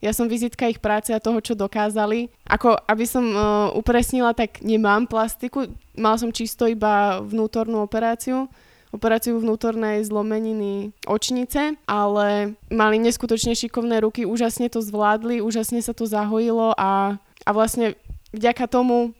ja 0.00 0.10
som 0.16 0.26
vizitka 0.26 0.66
ich 0.66 0.80
práce 0.80 1.12
a 1.12 1.22
toho, 1.22 1.38
čo 1.44 1.52
dokázali. 1.54 2.32
Ako, 2.48 2.72
aby 2.88 3.04
som 3.04 3.24
uh, 3.30 3.68
upresnila, 3.76 4.32
tak 4.32 4.64
nemám 4.64 5.04
plastiku, 5.04 5.68
mal 5.92 6.16
som 6.16 6.32
čisto 6.32 6.64
iba 6.64 7.20
vnútornú 7.20 7.84
operáciu, 7.84 8.48
operáciu 8.90 9.38
vnútornej 9.38 10.02
zlomeniny 10.02 10.90
očnice, 11.06 11.78
ale 11.86 12.58
mali 12.70 12.96
neskutočne 12.98 13.54
šikovné 13.54 14.02
ruky, 14.02 14.26
úžasne 14.26 14.66
to 14.66 14.82
zvládli, 14.82 15.38
úžasne 15.38 15.78
sa 15.78 15.94
to 15.94 16.06
zahojilo 16.10 16.74
a, 16.74 17.18
a 17.18 17.50
vlastne 17.54 17.94
vďaka 18.34 18.66
tomu 18.66 19.14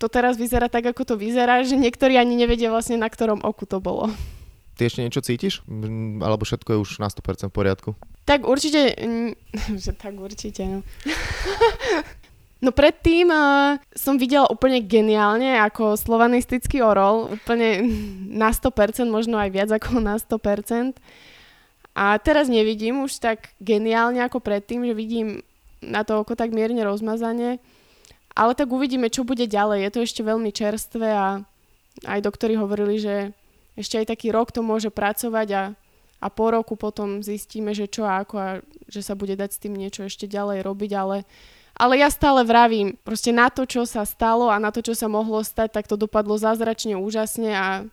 to 0.00 0.08
teraz 0.08 0.40
vyzerá 0.40 0.72
tak, 0.72 0.88
ako 0.88 1.04
to 1.04 1.14
vyzerá, 1.20 1.60
že 1.60 1.76
niektorí 1.76 2.16
ani 2.16 2.32
nevedia 2.32 2.72
vlastne, 2.72 2.96
na 2.96 3.12
ktorom 3.12 3.44
oku 3.44 3.68
to 3.68 3.84
bolo. 3.84 4.08
Ty 4.80 4.88
ešte 4.88 5.04
niečo 5.04 5.20
cítiš? 5.20 5.60
Alebo 6.24 6.48
všetko 6.48 6.72
je 6.72 6.78
už 6.80 6.90
na 7.04 7.12
100% 7.12 7.52
v 7.52 7.52
poriadku? 7.52 7.90
Tak 8.24 8.48
určite, 8.48 8.96
že 9.84 9.92
tak 9.92 10.16
určite, 10.16 10.64
no. 10.64 10.80
No 12.60 12.76
predtým 12.76 13.32
uh, 13.32 13.80
som 13.96 14.20
videla 14.20 14.44
úplne 14.52 14.84
geniálne 14.84 15.56
ako 15.64 15.96
slovanistický 15.96 16.84
orol, 16.84 17.32
úplne 17.32 17.88
na 18.28 18.52
100%, 18.52 19.08
možno 19.08 19.40
aj 19.40 19.48
viac 19.48 19.70
ako 19.72 20.04
na 20.04 20.20
100%. 20.20 21.00
A 21.96 22.20
teraz 22.20 22.52
nevidím 22.52 23.00
už 23.00 23.16
tak 23.16 23.56
geniálne 23.64 24.20
ako 24.20 24.44
predtým, 24.44 24.84
že 24.84 24.92
vidím 24.92 25.40
na 25.80 26.04
to 26.04 26.20
oko 26.20 26.36
tak 26.36 26.52
mierne 26.52 26.84
rozmazanie. 26.84 27.58
Ale 28.36 28.52
tak 28.54 28.70
uvidíme, 28.70 29.10
čo 29.10 29.26
bude 29.26 29.48
ďalej. 29.48 29.88
Je 29.88 29.90
to 29.90 30.00
ešte 30.04 30.22
veľmi 30.22 30.52
čerstvé 30.54 31.08
a 31.10 31.42
aj 32.06 32.20
doktori 32.22 32.54
hovorili, 32.54 33.00
že 33.00 33.34
ešte 33.74 34.04
aj 34.04 34.06
taký 34.12 34.30
rok 34.30 34.52
to 34.54 34.60
môže 34.60 34.92
pracovať 34.92 35.48
a, 35.56 35.62
a 36.22 36.26
po 36.28 36.52
roku 36.52 36.76
potom 36.76 37.24
zistíme, 37.24 37.72
že 37.72 37.90
čo 37.90 38.06
a 38.06 38.22
ako 38.22 38.34
a 38.36 38.48
že 38.86 39.00
sa 39.00 39.16
bude 39.16 39.34
dať 39.34 39.50
s 39.50 39.62
tým 39.62 39.74
niečo 39.74 40.06
ešte 40.06 40.28
ďalej 40.30 40.62
robiť, 40.62 40.90
ale 40.94 41.16
ale 41.80 41.96
ja 41.96 42.12
stále 42.12 42.44
vravím, 42.44 42.92
proste 43.00 43.32
na 43.32 43.48
to, 43.48 43.64
čo 43.64 43.88
sa 43.88 44.04
stalo 44.04 44.52
a 44.52 44.60
na 44.60 44.68
to, 44.68 44.84
čo 44.84 44.92
sa 44.92 45.08
mohlo 45.08 45.40
stať, 45.40 45.80
tak 45.80 45.88
to 45.88 45.96
dopadlo 45.96 46.36
zázračne, 46.36 47.00
úžasne 47.00 47.56
a 47.56 47.88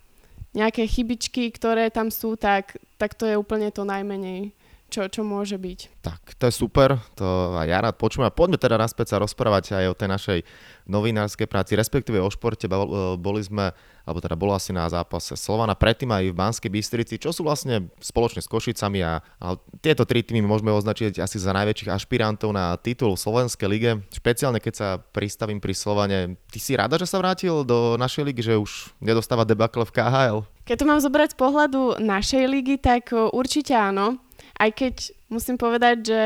nejaké 0.51 0.83
chybičky, 0.83 1.47
ktoré 1.55 1.87
tam 1.87 2.11
sú, 2.11 2.35
tak, 2.35 2.75
tak 2.99 3.15
to 3.15 3.23
je 3.23 3.39
úplne 3.39 3.71
to 3.71 3.87
najmenej, 3.87 4.51
čo, 4.87 5.11
čo 5.11 5.21
môže 5.27 5.59
byť. 5.59 5.99
Tak, 5.99 6.39
to 6.39 6.47
je 6.47 6.53
super, 6.55 6.95
to 7.19 7.55
aj 7.59 7.67
ja 7.67 7.79
rád 7.83 7.99
počujem. 7.99 8.27
A 8.27 8.31
poďme 8.31 8.55
teda 8.55 8.79
naspäť 8.79 9.15
sa 9.15 9.17
rozprávať 9.19 9.75
aj 9.75 9.85
o 9.91 9.97
tej 9.97 10.09
našej 10.09 10.39
novinárskej 10.87 11.47
práci, 11.51 11.75
respektíve 11.75 12.23
o 12.23 12.31
športe. 12.31 12.71
Boli 13.19 13.43
sme, 13.43 13.75
alebo 14.07 14.23
teda 14.23 14.39
bolo 14.39 14.55
asi 14.55 14.71
na 14.71 14.87
zápase 14.87 15.35
Slovana, 15.35 15.75
predtým 15.75 16.07
aj 16.07 16.23
v 16.31 16.37
Banskej 16.39 16.71
Bystrici, 16.71 17.19
čo 17.19 17.35
sú 17.35 17.43
vlastne 17.43 17.91
spoločne 17.99 18.39
s 18.39 18.47
Košicami 18.47 19.03
a, 19.03 19.19
a 19.19 19.47
tieto 19.83 20.07
tri 20.07 20.23
týmy 20.23 20.47
môžeme 20.47 20.71
označiť 20.71 21.19
asi 21.19 21.35
za 21.35 21.51
najväčších 21.51 21.91
ašpirantov 21.91 22.55
na 22.55 22.79
titul 22.79 23.19
v 23.19 23.23
Slovenskej 23.27 23.67
lige. 23.67 23.91
Špeciálne 24.15 24.63
keď 24.63 24.73
sa 24.73 24.89
pristavím 25.03 25.59
pri 25.59 25.75
Slovane. 25.75 26.39
Ty 26.47 26.59
si 26.63 26.79
rada, 26.79 26.95
že 26.95 27.11
sa 27.11 27.19
vrátil 27.19 27.67
do 27.67 27.99
našej 27.99 28.23
ligy, 28.23 28.41
že 28.47 28.55
už 28.55 28.95
nedostáva 29.03 29.43
debakle 29.43 29.83
v 29.83 29.91
KHL? 29.91 30.39
Keď 30.63 30.83
to 30.83 30.87
mám 30.87 30.99
zobrať 30.99 31.35
z 31.35 31.39
pohľadu 31.39 31.81
našej 31.99 32.43
ligy, 32.47 32.75
tak 32.79 33.11
určite 33.11 33.75
áno 33.75 34.19
aj 34.57 34.69
keď 34.73 34.95
musím 35.29 35.57
povedať, 35.57 35.95
že 36.09 36.21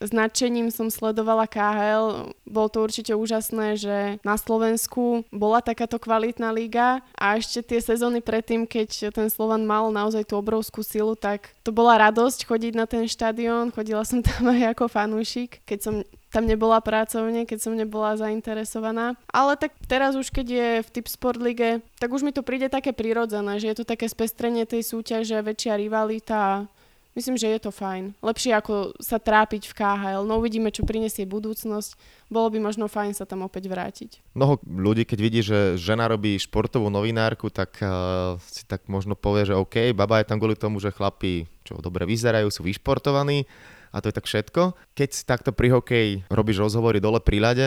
značením 0.00 0.72
som 0.72 0.88
sledovala 0.88 1.44
KHL. 1.44 2.32
Bolo 2.48 2.68
to 2.72 2.80
určite 2.80 3.12
úžasné, 3.12 3.76
že 3.76 3.96
na 4.24 4.40
Slovensku 4.40 5.28
bola 5.28 5.60
takáto 5.60 6.00
kvalitná 6.00 6.48
liga 6.50 7.04
a 7.12 7.36
ešte 7.36 7.60
tie 7.60 7.80
sezóny 7.84 8.24
predtým, 8.24 8.64
keď 8.64 9.12
ten 9.12 9.28
Slovan 9.28 9.68
mal 9.68 9.92
naozaj 9.92 10.24
tú 10.24 10.40
obrovskú 10.40 10.80
silu, 10.80 11.12
tak 11.12 11.52
to 11.60 11.70
bola 11.70 12.00
radosť 12.00 12.48
chodiť 12.48 12.72
na 12.72 12.88
ten 12.88 13.04
štadión. 13.04 13.68
Chodila 13.76 14.02
som 14.08 14.24
tam 14.26 14.48
aj 14.48 14.72
ako 14.72 14.88
fanúšik, 14.88 15.60
keď 15.68 15.78
som 15.84 15.94
tam 16.30 16.46
nebola 16.46 16.78
pracovne, 16.78 17.42
keď 17.42 17.58
som 17.58 17.74
nebola 17.74 18.14
zainteresovaná. 18.14 19.18
Ale 19.34 19.58
tak 19.58 19.74
teraz 19.90 20.14
už 20.14 20.30
keď 20.30 20.46
je 20.46 20.68
v 20.86 20.88
Tip 20.94 21.06
Sport 21.10 21.42
Lige, 21.42 21.82
tak 21.98 22.14
už 22.14 22.22
mi 22.22 22.30
to 22.30 22.46
príde 22.46 22.70
také 22.70 22.94
prirodzené, 22.94 23.58
že 23.58 23.74
je 23.74 23.76
to 23.82 23.84
také 23.84 24.06
spestrenie 24.06 24.62
tej 24.62 24.86
súťaže, 24.86 25.42
väčšia 25.42 25.74
rivalita 25.74 26.70
Myslím, 27.10 27.34
že 27.34 27.50
je 27.50 27.58
to 27.58 27.74
fajn. 27.74 28.14
Lepšie 28.22 28.54
ako 28.54 28.94
sa 29.02 29.18
trápiť 29.18 29.66
v 29.66 29.76
KHL. 29.76 30.22
No 30.22 30.38
uvidíme, 30.38 30.70
čo 30.70 30.86
prinesie 30.86 31.26
budúcnosť. 31.26 31.98
Bolo 32.30 32.54
by 32.54 32.58
možno 32.62 32.86
fajn 32.86 33.18
sa 33.18 33.26
tam 33.26 33.42
opäť 33.42 33.66
vrátiť. 33.66 34.22
Mnoho 34.38 34.62
ľudí, 34.62 35.02
keď 35.02 35.18
vidí, 35.18 35.40
že 35.42 35.74
žena 35.74 36.06
robí 36.06 36.38
športovú 36.38 36.86
novinárku, 36.86 37.50
tak 37.50 37.82
uh, 37.82 38.38
si 38.46 38.62
tak 38.62 38.86
možno 38.86 39.18
povie, 39.18 39.50
že 39.50 39.58
OK, 39.58 39.90
baba 39.90 40.22
je 40.22 40.30
tam 40.30 40.38
kvôli 40.38 40.54
tomu, 40.54 40.78
že 40.78 40.94
chlapí 40.94 41.50
čo 41.70 41.78
dobre 41.78 42.02
vyzerajú, 42.02 42.50
sú 42.50 42.66
vyšportovaní 42.66 43.46
a 43.90 43.98
to 43.98 44.08
je 44.10 44.14
tak 44.14 44.26
všetko. 44.26 44.78
Keď 44.94 45.08
si 45.10 45.22
takto 45.26 45.50
pri 45.50 45.74
hokeji 45.74 46.24
robíš 46.30 46.62
rozhovory 46.62 47.02
dole 47.02 47.18
pri 47.18 47.42
ľade, 47.42 47.66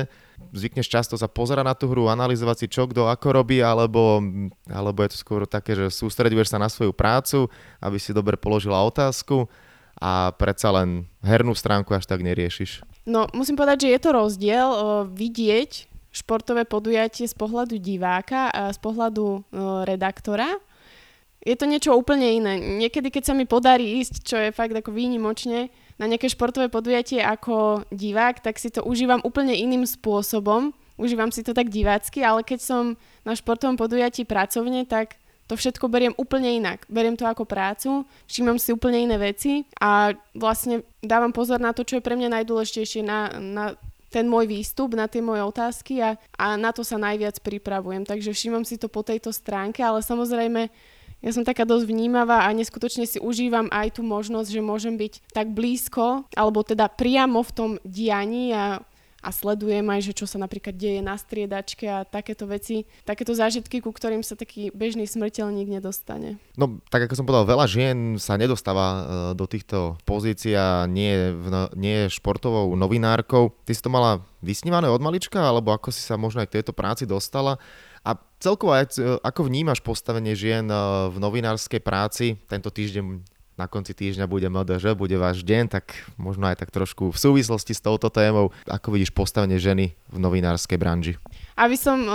zvykneš 0.56 0.88
často 0.88 1.16
sa 1.20 1.28
pozerať 1.28 1.66
na 1.68 1.76
tú 1.76 1.92
hru, 1.92 2.08
analyzovať 2.08 2.58
si 2.64 2.68
čo 2.72 2.88
kto 2.88 3.12
ako 3.12 3.44
robí, 3.44 3.60
alebo, 3.60 4.24
alebo 4.72 5.00
je 5.04 5.12
to 5.14 5.18
skôr 5.20 5.44
také, 5.44 5.76
že 5.76 5.92
sústreduješ 5.92 6.56
sa 6.56 6.60
na 6.60 6.72
svoju 6.72 6.96
prácu, 6.96 7.52
aby 7.84 7.98
si 8.00 8.16
dobre 8.16 8.40
položila 8.40 8.82
otázku 8.84 9.52
a 10.00 10.34
predsa 10.34 10.74
len 10.74 11.06
hernú 11.22 11.54
stránku 11.54 11.94
až 11.94 12.10
tak 12.10 12.26
neriešiš. 12.26 12.82
No, 13.06 13.28
musím 13.36 13.60
povedať, 13.60 13.88
že 13.88 13.94
je 13.94 14.00
to 14.00 14.10
rozdiel 14.16 14.68
vidieť 15.12 15.92
športové 16.14 16.64
podujatie 16.64 17.26
z 17.26 17.36
pohľadu 17.36 17.82
diváka 17.82 18.48
a 18.54 18.70
z 18.70 18.80
pohľadu 18.80 19.44
redaktora. 19.86 20.62
Je 21.44 21.60
to 21.60 21.68
niečo 21.68 21.92
úplne 21.92 22.40
iné. 22.40 22.56
Niekedy, 22.58 23.12
keď 23.12 23.24
sa 23.28 23.34
mi 23.36 23.44
podarí 23.44 24.00
ísť, 24.00 24.14
čo 24.24 24.38
je 24.40 24.56
fakt 24.56 24.72
ako 24.72 24.96
výnimočne, 24.96 25.68
na 25.98 26.06
nejaké 26.10 26.30
športové 26.30 26.70
podujatie 26.70 27.22
ako 27.22 27.86
divák, 27.94 28.42
tak 28.42 28.58
si 28.58 28.74
to 28.74 28.82
užívam 28.82 29.22
úplne 29.22 29.54
iným 29.54 29.86
spôsobom. 29.86 30.74
Užívam 30.98 31.34
si 31.34 31.42
to 31.42 31.58
tak 31.58 31.74
divácky, 31.74 32.22
ale 32.22 32.46
keď 32.46 32.60
som 32.62 32.84
na 33.26 33.34
športovom 33.34 33.78
podujatí 33.78 34.30
pracovne, 34.30 34.86
tak 34.86 35.18
to 35.50 35.60
všetko 35.60 35.92
beriem 35.92 36.16
úplne 36.16 36.50
inak. 36.56 36.88
Beriem 36.88 37.20
to 37.20 37.28
ako 37.28 37.44
prácu, 37.44 38.08
všímam 38.30 38.56
si 38.56 38.72
úplne 38.72 39.04
iné 39.04 39.18
veci 39.20 39.68
a 39.78 40.16
vlastne 40.32 40.88
dávam 41.04 41.36
pozor 41.36 41.60
na 41.60 41.76
to, 41.76 41.84
čo 41.84 42.00
je 42.00 42.06
pre 42.06 42.16
mňa 42.16 42.42
najdôležitejšie, 42.42 43.02
na, 43.04 43.34
na 43.38 43.66
ten 44.14 44.30
môj 44.30 44.46
výstup, 44.46 44.94
na 44.94 45.10
tie 45.10 45.26
moje 45.26 45.42
otázky 45.42 45.98
a, 45.98 46.14
a 46.38 46.54
na 46.54 46.70
to 46.70 46.86
sa 46.86 47.02
najviac 47.02 47.42
pripravujem. 47.42 48.06
Takže 48.06 48.30
všímam 48.30 48.62
si 48.62 48.78
to 48.78 48.86
po 48.86 49.02
tejto 49.02 49.34
stránke, 49.34 49.82
ale 49.82 50.06
samozrejme 50.06 50.70
ja 51.24 51.32
som 51.32 51.48
taká 51.48 51.64
dosť 51.64 51.88
vnímavá 51.88 52.44
a 52.44 52.52
neskutočne 52.52 53.08
si 53.08 53.18
užívam 53.18 53.72
aj 53.72 53.96
tú 53.96 54.02
možnosť, 54.04 54.50
že 54.52 54.62
môžem 54.62 55.00
byť 55.00 55.32
tak 55.32 55.56
blízko, 55.56 56.28
alebo 56.36 56.68
teda 56.68 56.92
priamo 56.92 57.40
v 57.40 57.52
tom 57.56 57.72
dianí 57.88 58.52
a 58.52 58.84
a 59.24 59.32
sledujem 59.32 59.88
aj, 59.88 60.12
že 60.12 60.14
čo 60.14 60.28
sa 60.28 60.36
napríklad 60.36 60.76
deje 60.76 61.00
na 61.00 61.16
striedačke 61.16 61.88
a 61.88 62.04
takéto 62.04 62.44
veci, 62.44 62.84
takéto 63.08 63.32
zážitky, 63.32 63.80
ku 63.80 63.96
ktorým 63.96 64.20
sa 64.20 64.36
taký 64.36 64.70
bežný 64.76 65.08
smrteľník 65.08 65.72
nedostane. 65.72 66.36
No, 66.60 66.84
tak 66.92 67.08
ako 67.08 67.16
som 67.16 67.26
povedal, 67.26 67.48
veľa 67.48 67.66
žien 67.72 68.20
sa 68.20 68.36
nedostáva 68.36 68.86
e, 68.92 69.00
do 69.40 69.48
týchto 69.48 69.96
pozícií 70.04 70.52
a 70.60 70.84
nie, 70.92 71.32
no, 71.48 71.72
nie 71.80 72.12
športovou 72.12 72.76
novinárkou. 72.76 73.56
Ty 73.64 73.72
si 73.72 73.82
to 73.82 73.88
mala 73.88 74.20
vysnívané 74.44 74.92
od 74.92 75.00
malička, 75.00 75.40
alebo 75.40 75.72
ako 75.72 75.96
si 75.96 76.04
sa 76.04 76.20
možno 76.20 76.44
aj 76.44 76.52
k 76.52 76.60
tejto 76.60 76.76
práci 76.76 77.08
dostala? 77.08 77.56
A 78.04 78.20
celkovo, 78.44 78.76
ako 79.24 79.42
vnímaš 79.48 79.80
postavenie 79.80 80.36
žien 80.36 80.68
eh, 80.68 80.78
v 81.08 81.18
novinárskej 81.20 81.80
práci? 81.80 82.36
Tento 82.52 82.68
týždeň 82.68 83.24
na 83.54 83.70
konci 83.70 83.94
týždňa 83.94 84.26
bude 84.26 84.50
MDŽ, 84.50 84.98
bude 84.98 85.14
váš 85.14 85.46
deň, 85.46 85.70
tak 85.70 85.94
možno 86.18 86.50
aj 86.50 86.66
tak 86.66 86.74
trošku 86.74 87.14
v 87.14 87.18
súvislosti 87.18 87.78
s 87.78 87.86
touto 87.86 88.10
témou, 88.10 88.50
ako 88.66 88.98
vidíš 88.98 89.14
postavenie 89.14 89.62
ženy 89.62 89.94
v 90.10 90.18
novinárskej 90.18 90.78
branži? 90.82 91.14
Aby 91.54 91.78
som 91.78 92.02
eh, 92.04 92.12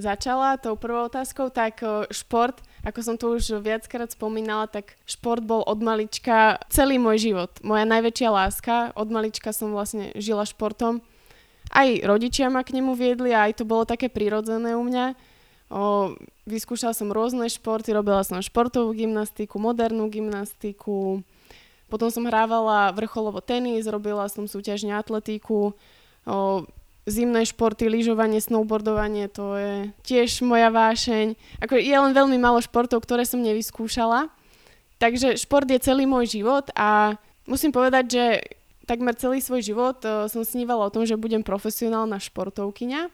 začala 0.00 0.56
tou 0.58 0.74
prvou 0.74 1.06
otázkou, 1.06 1.52
tak 1.52 1.84
eh, 1.84 2.08
šport, 2.10 2.58
ako 2.82 2.98
som 3.04 3.14
tu 3.14 3.36
už 3.36 3.60
viackrát 3.60 4.08
spomínala, 4.10 4.66
tak 4.66 4.96
šport 5.04 5.44
bol 5.44 5.60
od 5.62 5.78
malička 5.78 6.58
celý 6.72 6.96
môj 6.96 7.30
život. 7.30 7.52
Moja 7.60 7.84
najväčšia 7.84 8.28
láska, 8.32 8.76
od 8.96 9.08
malička 9.12 9.52
som 9.52 9.70
vlastne 9.70 10.10
žila 10.16 10.48
športom. 10.48 11.04
Aj 11.68 11.88
rodičia 12.00 12.48
ma 12.48 12.64
k 12.64 12.80
nemu 12.80 12.96
viedli 12.96 13.36
a 13.36 13.44
aj 13.44 13.60
to 13.60 13.64
bolo 13.68 13.84
také 13.84 14.08
prirodzené 14.08 14.72
u 14.72 14.80
mňa. 14.80 15.12
O, 15.68 16.16
vyskúšala 16.48 16.96
som 16.96 17.12
rôzne 17.12 17.44
športy, 17.52 17.92
robila 17.92 18.24
som 18.24 18.40
športovú 18.40 18.96
gymnastiku, 18.96 19.60
modernú 19.60 20.08
gymnastiku, 20.08 21.20
potom 21.92 22.08
som 22.08 22.24
hrávala 22.24 22.92
vrcholovo 22.96 23.44
tenis, 23.44 23.84
robila 23.84 24.24
som 24.32 24.48
súťažne 24.48 24.96
atletiku, 24.96 25.76
o, 26.24 26.64
zimné 27.08 27.44
športy, 27.44 27.88
lyžovanie, 27.88 28.40
snowboardovanie, 28.40 29.28
to 29.32 29.56
je 29.56 29.74
tiež 30.04 30.44
moja 30.44 30.68
vášeň. 30.68 31.36
Ako 31.64 31.80
je 31.80 31.96
len 31.96 32.12
veľmi 32.12 32.36
málo 32.36 32.60
športov, 32.60 33.04
ktoré 33.04 33.24
som 33.24 33.40
nevyskúšala. 33.40 34.28
Takže 35.00 35.40
šport 35.40 35.64
je 35.64 35.80
celý 35.80 36.04
môj 36.04 36.28
život 36.28 36.68
a 36.76 37.16
musím 37.48 37.72
povedať, 37.72 38.04
že 38.12 38.24
takmer 38.84 39.16
celý 39.16 39.40
svoj 39.40 39.62
život 39.64 40.00
som 40.28 40.42
snívala 40.44 40.88
o 40.88 40.92
tom, 40.92 41.08
že 41.08 41.16
budem 41.16 41.40
profesionálna 41.40 42.20
športovkyňa. 42.20 43.08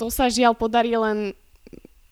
To 0.00 0.06
sa 0.08 0.32
žiaľ 0.32 0.56
podarí 0.56 0.96
len 0.96 1.36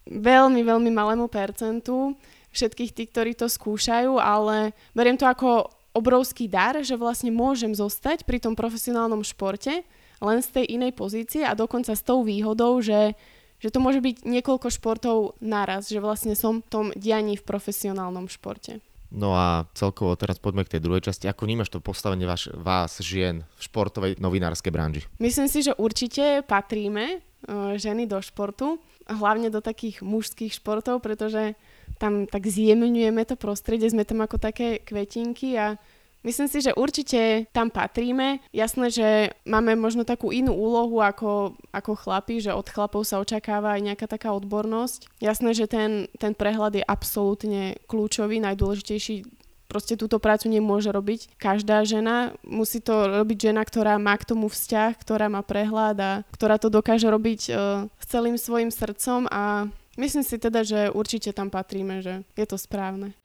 veľmi, 0.09 0.61
veľmi 0.63 0.91
malému 0.91 1.27
percentu 1.31 2.17
všetkých 2.53 2.93
tých, 2.93 3.09
ktorí 3.11 3.33
to 3.33 3.49
skúšajú, 3.49 4.21
ale 4.21 4.77
beriem 4.93 5.17
to 5.17 5.25
ako 5.25 5.73
obrovský 5.93 6.49
dar, 6.49 6.81
že 6.81 6.97
vlastne 6.97 7.33
môžem 7.33 7.73
zostať 7.73 8.25
pri 8.25 8.41
tom 8.41 8.57
profesionálnom 8.57 9.25
športe 9.25 9.85
len 10.23 10.39
z 10.41 10.49
tej 10.55 10.65
inej 10.79 10.93
pozície 10.95 11.43
a 11.43 11.57
dokonca 11.57 11.93
s 11.93 12.03
tou 12.05 12.23
výhodou, 12.23 12.79
že, 12.79 13.19
že 13.59 13.69
to 13.69 13.83
môže 13.83 13.99
byť 13.99 14.23
niekoľko 14.23 14.69
športov 14.71 15.17
naraz, 15.43 15.91
že 15.91 15.99
vlastne 15.99 16.39
som 16.39 16.63
v 16.63 16.69
tom 16.71 16.87
dianí 16.95 17.35
v 17.35 17.45
profesionálnom 17.45 18.31
športe. 18.31 18.79
No 19.13 19.37
a 19.37 19.69
celkovo 19.77 20.17
teraz 20.17 20.41
poďme 20.41 20.65
k 20.65 20.79
tej 20.79 20.89
druhej 20.89 21.05
časti. 21.05 21.29
Ako 21.29 21.45
vnímaš 21.45 21.69
to 21.69 21.85
postavenie 21.85 22.25
vaš, 22.25 22.49
vás, 22.57 22.97
žien, 23.05 23.45
v 23.45 23.61
športovej 23.61 24.17
novinárskej 24.17 24.73
branži? 24.73 25.05
Myslím 25.21 25.53
si, 25.53 25.61
že 25.61 25.77
určite 25.77 26.41
patríme 26.49 27.21
uh, 27.21 27.77
ženy 27.77 28.09
do 28.09 28.17
športu 28.25 28.81
hlavne 29.07 29.49
do 29.51 29.63
takých 29.63 30.03
mužských 30.03 30.55
športov, 30.59 31.03
pretože 31.03 31.55
tam 31.99 32.27
tak 32.27 32.47
zjemňujeme 32.47 33.23
to 33.27 33.39
prostredie, 33.39 33.91
sme 33.91 34.07
tam 34.07 34.23
ako 34.23 34.39
také 34.39 34.83
kvetinky 34.83 35.59
a 35.59 35.79
Myslím 36.23 36.47
si, 36.47 36.63
že 36.63 36.71
určite 36.79 37.51
tam 37.51 37.67
patríme. 37.67 38.39
Jasné, 38.55 38.95
že 38.95 39.09
máme 39.43 39.75
možno 39.75 40.07
takú 40.07 40.31
inú 40.31 40.55
úlohu 40.55 41.03
ako, 41.03 41.59
ako 41.75 41.93
chlapi, 41.99 42.39
že 42.39 42.55
od 42.55 42.63
chlapov 42.71 43.03
sa 43.03 43.19
očakáva 43.19 43.75
aj 43.75 43.91
nejaká 43.91 44.07
taká 44.07 44.31
odbornosť. 44.31 45.11
Jasné, 45.19 45.51
že 45.51 45.67
ten, 45.67 46.07
ten 46.23 46.31
prehľad 46.39 46.79
je 46.79 46.87
absolútne 46.87 47.75
kľúčový, 47.91 48.39
najdôležitejší 48.39 49.42
proste 49.73 49.97
túto 49.97 50.21
prácu 50.21 50.53
nemôže 50.53 50.93
robiť 50.93 51.41
každá 51.41 51.81
žena. 51.89 52.37
Musí 52.45 52.85
to 52.85 53.25
robiť 53.25 53.49
žena, 53.49 53.65
ktorá 53.65 53.97
má 53.97 54.13
k 54.21 54.29
tomu 54.29 54.53
vzťah, 54.53 55.01
ktorá 55.01 55.33
má 55.33 55.41
prehľad 55.41 55.97
a 55.97 56.13
ktorá 56.29 56.61
to 56.61 56.69
dokáže 56.69 57.09
robiť 57.09 57.41
uh, 57.49 57.89
s 57.97 58.05
celým 58.13 58.37
svojim 58.37 58.69
srdcom 58.69 59.25
a 59.33 59.73
myslím 59.97 60.21
si 60.21 60.37
teda, 60.37 60.61
že 60.61 60.93
určite 60.93 61.33
tam 61.33 61.49
patríme, 61.49 62.05
že 62.05 62.21
je 62.37 62.45
to 62.45 62.61
správne. 62.61 63.17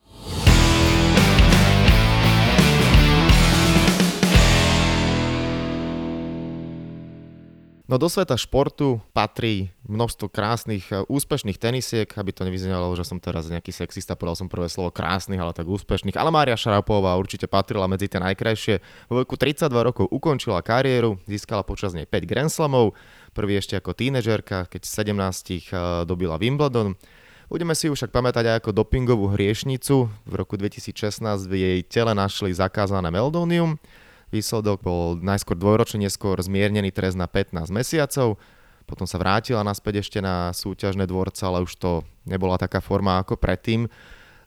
No 7.88 7.96
do 7.96 8.12
sveta 8.12 8.36
športu 8.36 9.00
patrí 9.16 9.72
množstvo 9.88 10.28
krásnych, 10.28 10.92
e, 10.92 11.08
úspešných 11.08 11.56
tenisiek, 11.56 12.12
aby 12.20 12.36
to 12.36 12.44
nevyznelo, 12.44 12.92
že 13.00 13.08
som 13.08 13.16
teraz 13.16 13.48
nejaký 13.48 13.72
sexista, 13.72 14.20
povedal 14.20 14.44
som 14.44 14.52
prvé 14.52 14.68
slovo 14.68 14.92
krásnych, 14.92 15.40
ale 15.40 15.56
tak 15.56 15.72
úspešných. 15.72 16.20
Ale 16.20 16.28
Mária 16.28 16.60
Šarapová 16.60 17.16
určite 17.16 17.48
patrila 17.48 17.88
medzi 17.88 18.12
tie 18.12 18.20
najkrajšie. 18.20 18.84
Vo 19.08 19.24
veku 19.24 19.40
32 19.40 19.72
rokov 19.72 20.12
ukončila 20.12 20.60
kariéru, 20.60 21.16
získala 21.32 21.64
počas 21.64 21.96
nej 21.96 22.04
5 22.04 22.28
Grand 22.28 22.52
Slamov, 22.52 22.92
prvý 23.32 23.56
ešte 23.56 23.80
ako 23.80 23.96
tínežerka, 23.96 24.68
keď 24.68 24.84
17 24.84 25.72
e, 25.72 26.04
dobila 26.04 26.36
Wimbledon. 26.36 27.00
Budeme 27.48 27.72
si 27.72 27.88
už 27.88 28.04
však 28.04 28.12
pamätať 28.12 28.52
aj 28.52 28.56
ako 28.68 28.84
dopingovú 28.84 29.32
hriešnicu. 29.32 30.12
V 30.28 30.34
roku 30.36 30.60
2016 30.60 31.24
v 31.48 31.54
jej 31.56 31.80
tele 31.88 32.12
našli 32.12 32.52
zakázané 32.52 33.08
meldónium 33.08 33.80
Výsledok 34.28 34.84
bol 34.84 35.16
najskôr 35.20 35.56
dvojročný, 35.56 36.04
neskôr 36.08 36.36
zmiernený 36.40 36.92
trest 36.92 37.16
na 37.16 37.32
15 37.32 37.72
mesiacov. 37.72 38.36
Potom 38.88 39.04
sa 39.04 39.20
vrátila 39.20 39.64
naspäť 39.68 40.04
ešte 40.04 40.20
na 40.24 40.52
súťažné 40.56 41.08
dvorce, 41.08 41.44
ale 41.44 41.64
už 41.64 41.76
to 41.76 42.04
nebola 42.24 42.56
taká 42.56 42.80
forma 42.80 43.20
ako 43.20 43.36
predtým. 43.36 43.88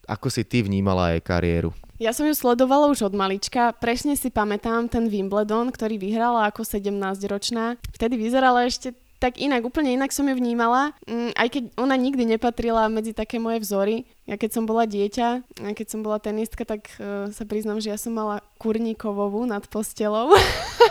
Ako 0.08 0.32
si 0.32 0.44
ty 0.44 0.64
vnímala 0.64 1.12
jej 1.12 1.22
kariéru? 1.24 1.70
Ja 2.00 2.16
som 2.16 2.24
ju 2.24 2.32
sledovala 2.32 2.88
už 2.88 3.12
od 3.12 3.14
malička. 3.16 3.76
Presne 3.76 4.16
si 4.16 4.32
pamätám 4.32 4.88
ten 4.88 5.12
Wimbledon, 5.12 5.68
ktorý 5.68 6.00
vyhrala 6.00 6.48
ako 6.48 6.64
17-ročná. 6.64 7.76
Vtedy 7.92 8.16
vyzerala 8.16 8.64
ešte 8.64 8.96
tak 9.20 9.36
inak, 9.36 9.60
úplne 9.68 9.92
inak 9.92 10.16
som 10.16 10.24
ju 10.24 10.32
vnímala, 10.32 10.96
mm, 11.04 11.36
aj 11.36 11.48
keď 11.52 11.62
ona 11.76 11.92
nikdy 11.92 12.24
nepatrila 12.24 12.88
medzi 12.88 13.12
také 13.12 13.36
moje 13.36 13.60
vzory. 13.60 14.08
Ja 14.24 14.40
keď 14.40 14.50
som 14.56 14.64
bola 14.64 14.88
dieťa, 14.88 15.28
a 15.60 15.70
keď 15.76 15.86
som 15.92 16.00
bola 16.00 16.16
tenistka, 16.16 16.64
tak 16.64 16.88
uh, 16.96 17.28
sa 17.28 17.44
priznam, 17.44 17.84
že 17.84 17.92
ja 17.92 18.00
som 18.00 18.16
mala 18.16 18.40
kurníkovovú 18.56 19.44
nad 19.44 19.62
postelou. 19.68 20.32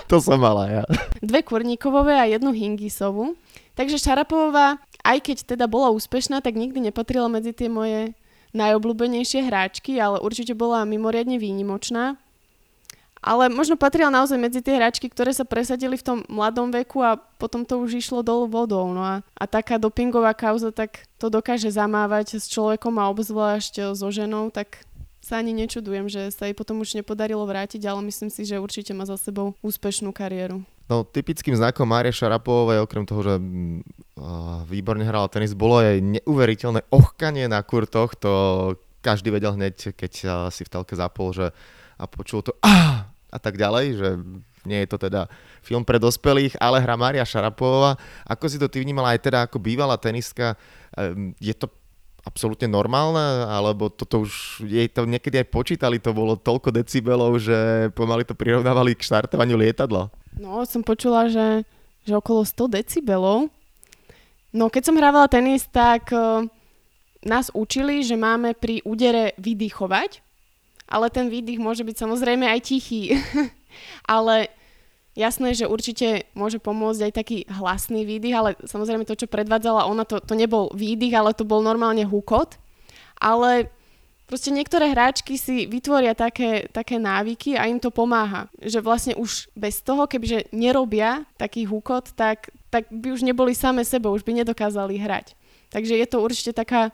To 0.10 0.18
som 0.18 0.42
mala 0.42 0.66
ja. 0.66 0.84
Dve 1.22 1.46
kurníkovové 1.46 2.18
a 2.18 2.26
jednu 2.26 2.50
hingisovú. 2.50 3.38
Takže 3.78 4.02
Šarapová, 4.02 4.82
aj 5.06 5.18
keď 5.22 5.38
teda 5.54 5.70
bola 5.70 5.94
úspešná, 5.94 6.42
tak 6.42 6.58
nikdy 6.58 6.82
nepatrila 6.82 7.30
medzi 7.30 7.54
tie 7.54 7.70
moje 7.70 8.18
najobľúbenejšie 8.58 9.46
hráčky, 9.46 10.02
ale 10.02 10.18
určite 10.18 10.58
bola 10.58 10.82
mimoriadne 10.82 11.38
výnimočná. 11.38 12.18
Ale 13.20 13.52
možno 13.52 13.76
patrila 13.76 14.08
naozaj 14.08 14.40
medzi 14.40 14.64
tie 14.64 14.80
hráčky, 14.80 15.12
ktoré 15.12 15.36
sa 15.36 15.44
presadili 15.44 16.00
v 16.00 16.06
tom 16.06 16.18
mladom 16.32 16.72
veku 16.72 17.04
a 17.04 17.20
potom 17.20 17.68
to 17.68 17.76
už 17.76 18.00
išlo 18.00 18.24
dolu 18.24 18.48
vodou. 18.48 18.88
No 18.96 19.04
a, 19.04 19.16
a 19.36 19.44
taká 19.44 19.76
dopingová 19.76 20.32
kauza, 20.32 20.72
tak 20.72 21.04
to 21.20 21.28
dokáže 21.28 21.68
zamávať 21.68 22.40
s 22.40 22.48
človekom 22.48 22.96
a 22.96 23.12
obzvlášť 23.12 23.92
so 23.92 24.08
ženou, 24.08 24.56
tak 24.56 24.88
sa 25.20 25.44
ani 25.44 25.52
nečudujem, 25.52 26.08
že 26.08 26.32
sa 26.32 26.48
jej 26.48 26.56
potom 26.56 26.80
už 26.80 26.96
nepodarilo 26.96 27.44
vrátiť, 27.44 27.84
ale 27.86 28.08
myslím 28.08 28.32
si, 28.32 28.48
že 28.48 28.58
určite 28.58 28.96
má 28.96 29.04
za 29.04 29.20
sebou 29.20 29.52
úspešnú 29.60 30.16
kariéru. 30.16 30.64
No, 30.90 31.06
typickým 31.06 31.54
znakom 31.54 31.86
Márie 31.86 32.10
Šarapovej, 32.10 32.82
okrem 32.82 33.06
toho, 33.06 33.22
že 33.22 33.36
uh, 33.38 34.66
výborne 34.66 35.06
hrala 35.06 35.30
tenis, 35.30 35.54
bolo 35.54 35.86
jej 35.86 36.02
neuveriteľné 36.02 36.90
ochkanie 36.90 37.46
na 37.46 37.62
kurtoch. 37.62 38.18
To 38.26 38.32
každý 39.06 39.30
vedel 39.30 39.54
hneď, 39.54 39.94
keď 39.94 40.12
si 40.50 40.64
v 40.66 40.72
telke 40.72 40.98
zapol, 40.98 41.30
že 41.30 41.54
a 42.00 42.08
počul 42.08 42.40
to 42.40 42.56
ah! 42.64 43.12
a 43.30 43.38
tak 43.38 43.62
ďalej, 43.62 43.86
že 44.00 44.10
nie 44.66 44.80
je 44.84 44.90
to 44.90 44.98
teda 44.98 45.30
film 45.62 45.86
pre 45.86 46.02
dospelých, 46.02 46.58
ale 46.58 46.82
hra 46.82 46.98
Maria 46.98 47.24
Šarapová. 47.24 47.96
Ako 48.26 48.50
si 48.50 48.58
to 48.58 48.68
ty 48.68 48.82
vnímala 48.82 49.14
aj 49.14 49.22
teda 49.22 49.40
ako 49.46 49.62
bývalá 49.62 49.96
tenistka? 50.02 50.58
Ehm, 50.98 51.38
je 51.38 51.54
to 51.54 51.70
absolútne 52.28 52.68
normálne, 52.68 53.48
alebo 53.48 53.88
toto 53.88 54.28
už 54.28 54.62
jej 54.68 54.86
to 54.92 55.08
niekedy 55.08 55.40
aj 55.40 55.48
počítali, 55.50 55.98
to 56.02 56.12
bolo 56.12 56.36
toľko 56.36 56.70
decibelov, 56.76 57.40
že 57.40 57.90
pomaly 57.96 58.28
to 58.28 58.36
prirovnávali 58.36 58.94
k 58.94 59.06
štartovaniu 59.08 59.56
lietadla. 59.56 60.12
No, 60.36 60.62
som 60.68 60.84
počula, 60.84 61.32
že, 61.32 61.64
že 62.04 62.14
okolo 62.14 62.44
100 62.44 62.76
decibelov. 62.84 63.48
No, 64.52 64.68
keď 64.68 64.92
som 64.92 65.00
hrávala 65.00 65.32
tenis, 65.32 65.66
tak 65.70 66.12
uh, 66.12 66.44
nás 67.24 67.50
učili, 67.56 68.04
že 68.04 68.20
máme 68.20 68.54
pri 68.54 68.84
údere 68.84 69.34
vydýchovať, 69.40 70.22
ale 70.90 71.14
ten 71.14 71.30
výdych 71.30 71.62
môže 71.62 71.86
byť 71.86 71.96
samozrejme 72.02 72.50
aj 72.50 72.60
tichý. 72.66 73.22
ale 74.10 74.50
jasné, 75.14 75.54
že 75.54 75.70
určite 75.70 76.26
môže 76.34 76.58
pomôcť 76.58 77.10
aj 77.10 77.14
taký 77.14 77.38
hlasný 77.46 78.10
výdych, 78.10 78.36
ale 78.36 78.50
samozrejme 78.66 79.06
to, 79.06 79.14
čo 79.14 79.30
predvádzala 79.30 79.86
ona, 79.86 80.04
to, 80.04 80.18
to 80.18 80.34
nebol 80.34 80.74
výdych, 80.74 81.14
ale 81.14 81.38
to 81.38 81.46
bol 81.46 81.62
normálne 81.62 82.02
hukot. 82.10 82.58
Ale 83.22 83.70
proste 84.26 84.50
niektoré 84.50 84.90
hráčky 84.90 85.38
si 85.38 85.70
vytvoria 85.70 86.18
také, 86.18 86.66
také 86.74 86.98
návyky 86.98 87.54
a 87.54 87.70
im 87.70 87.78
to 87.78 87.94
pomáha. 87.94 88.50
Že 88.58 88.80
vlastne 88.82 89.14
už 89.14 89.52
bez 89.54 89.86
toho, 89.86 90.10
kebyže 90.10 90.50
nerobia 90.50 91.28
taký 91.38 91.70
hukot, 91.70 92.18
tak, 92.18 92.50
tak 92.74 92.90
by 92.90 93.14
už 93.14 93.22
neboli 93.22 93.54
same 93.54 93.86
sebou, 93.86 94.18
už 94.18 94.26
by 94.26 94.42
nedokázali 94.42 94.98
hrať. 94.98 95.38
Takže 95.70 95.94
je 95.94 96.08
to 96.10 96.18
určite 96.26 96.58
taká, 96.58 96.90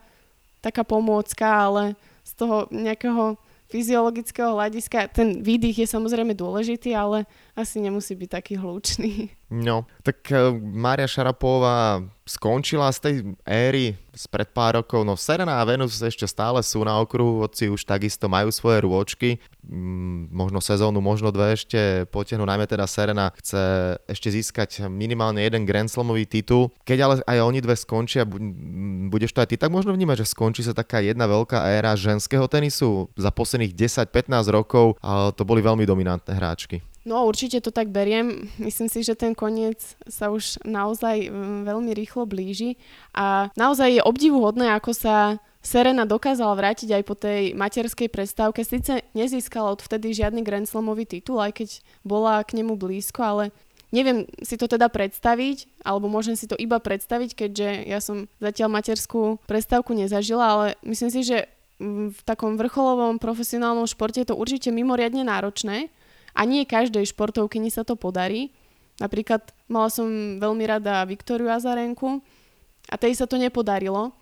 taká 0.60 0.84
pomôcka, 0.84 1.48
ale 1.48 1.96
z 2.26 2.32
toho 2.36 2.66
nejakého 2.68 3.38
fyziologického 3.66 4.54
hľadiska 4.54 5.10
ten 5.10 5.42
výdych 5.42 5.84
je 5.84 5.86
samozrejme 5.86 6.32
dôležitý, 6.34 6.94
ale 6.94 7.26
asi 7.58 7.82
nemusí 7.82 8.14
byť 8.14 8.28
taký 8.30 8.54
hlučný. 8.58 9.30
No, 9.50 9.86
tak 10.02 10.26
uh, 10.30 10.54
Mária 10.58 11.06
Šarapová 11.06 12.02
skončila 12.26 12.90
z 12.90 12.98
tej 12.98 13.14
éry 13.46 13.94
spred 14.10 14.50
pár 14.50 14.82
rokov, 14.82 15.06
no 15.06 15.14
Serena 15.14 15.62
a 15.62 15.68
Venus 15.68 16.02
ešte 16.02 16.26
stále 16.26 16.58
sú 16.66 16.82
na 16.82 16.98
okruhu, 16.98 17.46
hoci 17.46 17.70
už 17.70 17.86
takisto 17.86 18.26
majú 18.26 18.50
svoje 18.50 18.82
rôčky, 18.82 19.38
mm, 19.62 20.34
možno 20.34 20.58
sezónu, 20.58 20.98
možno 20.98 21.30
dve 21.30 21.54
ešte 21.54 22.02
potiahnu, 22.10 22.42
najmä 22.42 22.66
teda 22.66 22.90
Serena 22.90 23.30
chce 23.38 23.94
ešte 24.10 24.28
získať 24.34 24.90
minimálne 24.90 25.38
jeden 25.38 25.62
Grand 25.62 25.86
Slamový 25.86 26.26
titul. 26.26 26.74
Keď 26.82 26.98
ale 26.98 27.14
aj 27.22 27.38
oni 27.46 27.62
dve 27.62 27.78
skončia, 27.78 28.26
budeš 29.06 29.30
to 29.30 29.46
aj 29.46 29.48
ty 29.52 29.56
tak 29.56 29.70
možno 29.70 29.94
vnímať, 29.94 30.26
že 30.26 30.32
skončí 30.34 30.66
sa 30.66 30.74
taká 30.74 30.98
jedna 30.98 31.30
veľká 31.30 31.62
éra 31.78 31.94
ženského 31.94 32.50
tenisu 32.50 33.06
za 33.14 33.30
posledných 33.30 33.70
10-15 33.70 34.50
rokov 34.50 34.98
to 35.38 35.42
boli 35.46 35.62
veľmi 35.62 35.86
dominantné 35.86 36.34
hráčky. 36.34 36.82
No 37.06 37.22
určite 37.22 37.62
to 37.62 37.70
tak 37.70 37.94
beriem. 37.94 38.50
Myslím 38.58 38.90
si, 38.90 39.06
že 39.06 39.14
ten 39.14 39.30
koniec 39.30 39.78
sa 40.10 40.34
už 40.34 40.58
naozaj 40.66 41.30
mm, 41.30 41.62
veľmi 41.62 41.94
rýchlo 41.94 42.26
blíži 42.26 42.74
a 43.14 43.54
naozaj 43.54 44.02
je 44.02 44.02
obdivuhodné, 44.02 44.74
ako 44.74 44.90
sa 44.90 45.38
Serena 45.62 46.02
dokázala 46.02 46.58
vrátiť 46.58 46.98
aj 46.98 47.02
po 47.06 47.14
tej 47.14 47.54
materskej 47.54 48.10
prestávke. 48.10 48.66
Sice 48.66 49.06
nezískala 49.14 49.70
odvtedy 49.78 50.18
žiadny 50.18 50.42
Grand 50.42 50.66
Slamový 50.66 51.06
titul, 51.06 51.38
aj 51.38 51.62
keď 51.62 51.68
bola 52.02 52.42
k 52.42 52.58
nemu 52.58 52.74
blízko, 52.74 53.22
ale 53.22 53.44
neviem 53.94 54.26
si 54.42 54.58
to 54.58 54.66
teda 54.66 54.90
predstaviť, 54.90 55.86
alebo 55.86 56.10
môžem 56.10 56.34
si 56.34 56.50
to 56.50 56.58
iba 56.58 56.82
predstaviť, 56.82 57.30
keďže 57.38 57.68
ja 57.86 58.02
som 58.02 58.26
zatiaľ 58.42 58.82
materskú 58.82 59.38
prestávku 59.46 59.94
nezažila, 59.94 60.42
ale 60.42 60.66
myslím 60.82 61.10
si, 61.14 61.22
že 61.22 61.46
v 61.82 62.18
takom 62.24 62.58
vrcholovom 62.58 63.22
profesionálnom 63.22 63.86
športe 63.86 64.22
je 64.22 64.28
to 64.32 64.38
určite 64.38 64.72
mimoriadne 64.72 65.22
náročné 65.22 65.92
a 66.36 66.44
nie 66.44 66.68
každej 66.68 67.08
športovkyni 67.08 67.72
sa 67.72 67.82
to 67.82 67.96
podarí. 67.96 68.52
Napríklad 69.00 69.56
mala 69.72 69.88
som 69.88 70.36
veľmi 70.36 70.64
rada 70.68 71.04
Viktoriu 71.08 71.48
Azarenku 71.48 72.20
a 72.92 72.94
tej 73.00 73.16
sa 73.16 73.24
to 73.24 73.40
nepodarilo. 73.40 74.12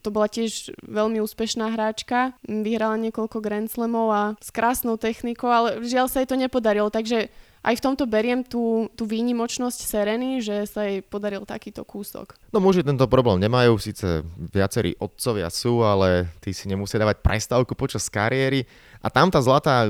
To 0.00 0.08
bola 0.08 0.28
tiež 0.28 0.72
veľmi 0.88 1.20
úspešná 1.20 1.76
hráčka, 1.76 2.32
vyhrala 2.48 2.96
niekoľko 2.96 3.44
Grand 3.44 3.68
Slamov 3.68 4.08
a 4.08 4.22
s 4.40 4.48
krásnou 4.48 4.96
technikou, 4.96 5.52
ale 5.52 5.84
žiaľ 5.84 6.08
sa 6.08 6.24
jej 6.24 6.28
to 6.28 6.40
nepodarilo, 6.40 6.88
takže 6.88 7.28
aj 7.62 7.78
v 7.78 7.84
tomto 7.84 8.10
beriem 8.10 8.42
tú, 8.42 8.90
tú 8.98 9.06
výnimočnosť 9.06 9.86
Sereny, 9.86 10.42
že 10.42 10.66
sa 10.66 10.82
jej 10.82 10.98
podaril 10.98 11.46
takýto 11.46 11.86
kúsok. 11.86 12.34
No 12.50 12.58
muži 12.58 12.82
tento 12.82 13.06
problém 13.06 13.38
nemajú, 13.38 13.78
síce 13.78 14.26
viacerí 14.50 14.98
otcovia 14.98 15.46
sú, 15.46 15.86
ale 15.86 16.26
tí 16.42 16.50
si 16.50 16.66
nemusia 16.66 16.98
dávať 16.98 17.22
prestávku 17.22 17.78
počas 17.78 18.10
kariéry. 18.10 18.66
A 18.98 19.10
tam 19.10 19.30
tá 19.30 19.38
zlatá 19.38 19.86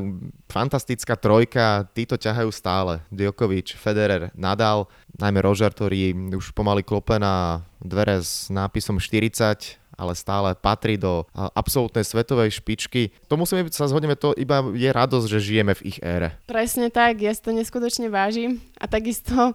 fantastická 0.52 1.16
trojka, 1.16 1.88
títo 1.96 2.20
ťahajú 2.20 2.52
stále. 2.52 3.00
Djokovic, 3.08 3.72
Federer, 3.76 4.28
Nadal, 4.36 4.84
najmä 5.16 5.40
Roger, 5.40 5.72
ktorý 5.72 6.12
už 6.36 6.52
pomaly 6.52 6.84
klope 6.84 7.16
na 7.16 7.64
dvere 7.80 8.20
s 8.20 8.52
nápisom 8.52 9.00
40, 9.00 9.81
ale 10.02 10.18
stále 10.18 10.58
patrí 10.58 10.98
do 10.98 11.22
absolútnej 11.54 12.02
svetovej 12.02 12.58
špičky. 12.58 13.14
To 13.30 13.38
musíme 13.38 13.62
sa 13.70 13.86
zhodneme, 13.86 14.18
to 14.18 14.34
iba 14.34 14.66
je 14.74 14.90
radosť, 14.90 15.26
že 15.30 15.38
žijeme 15.38 15.78
v 15.78 15.94
ich 15.94 15.98
ére. 16.02 16.34
Presne 16.50 16.90
tak, 16.90 17.22
ja 17.22 17.30
si 17.30 17.38
to 17.38 17.54
neskutočne 17.54 18.10
vážim 18.10 18.58
a 18.82 18.90
takisto 18.90 19.54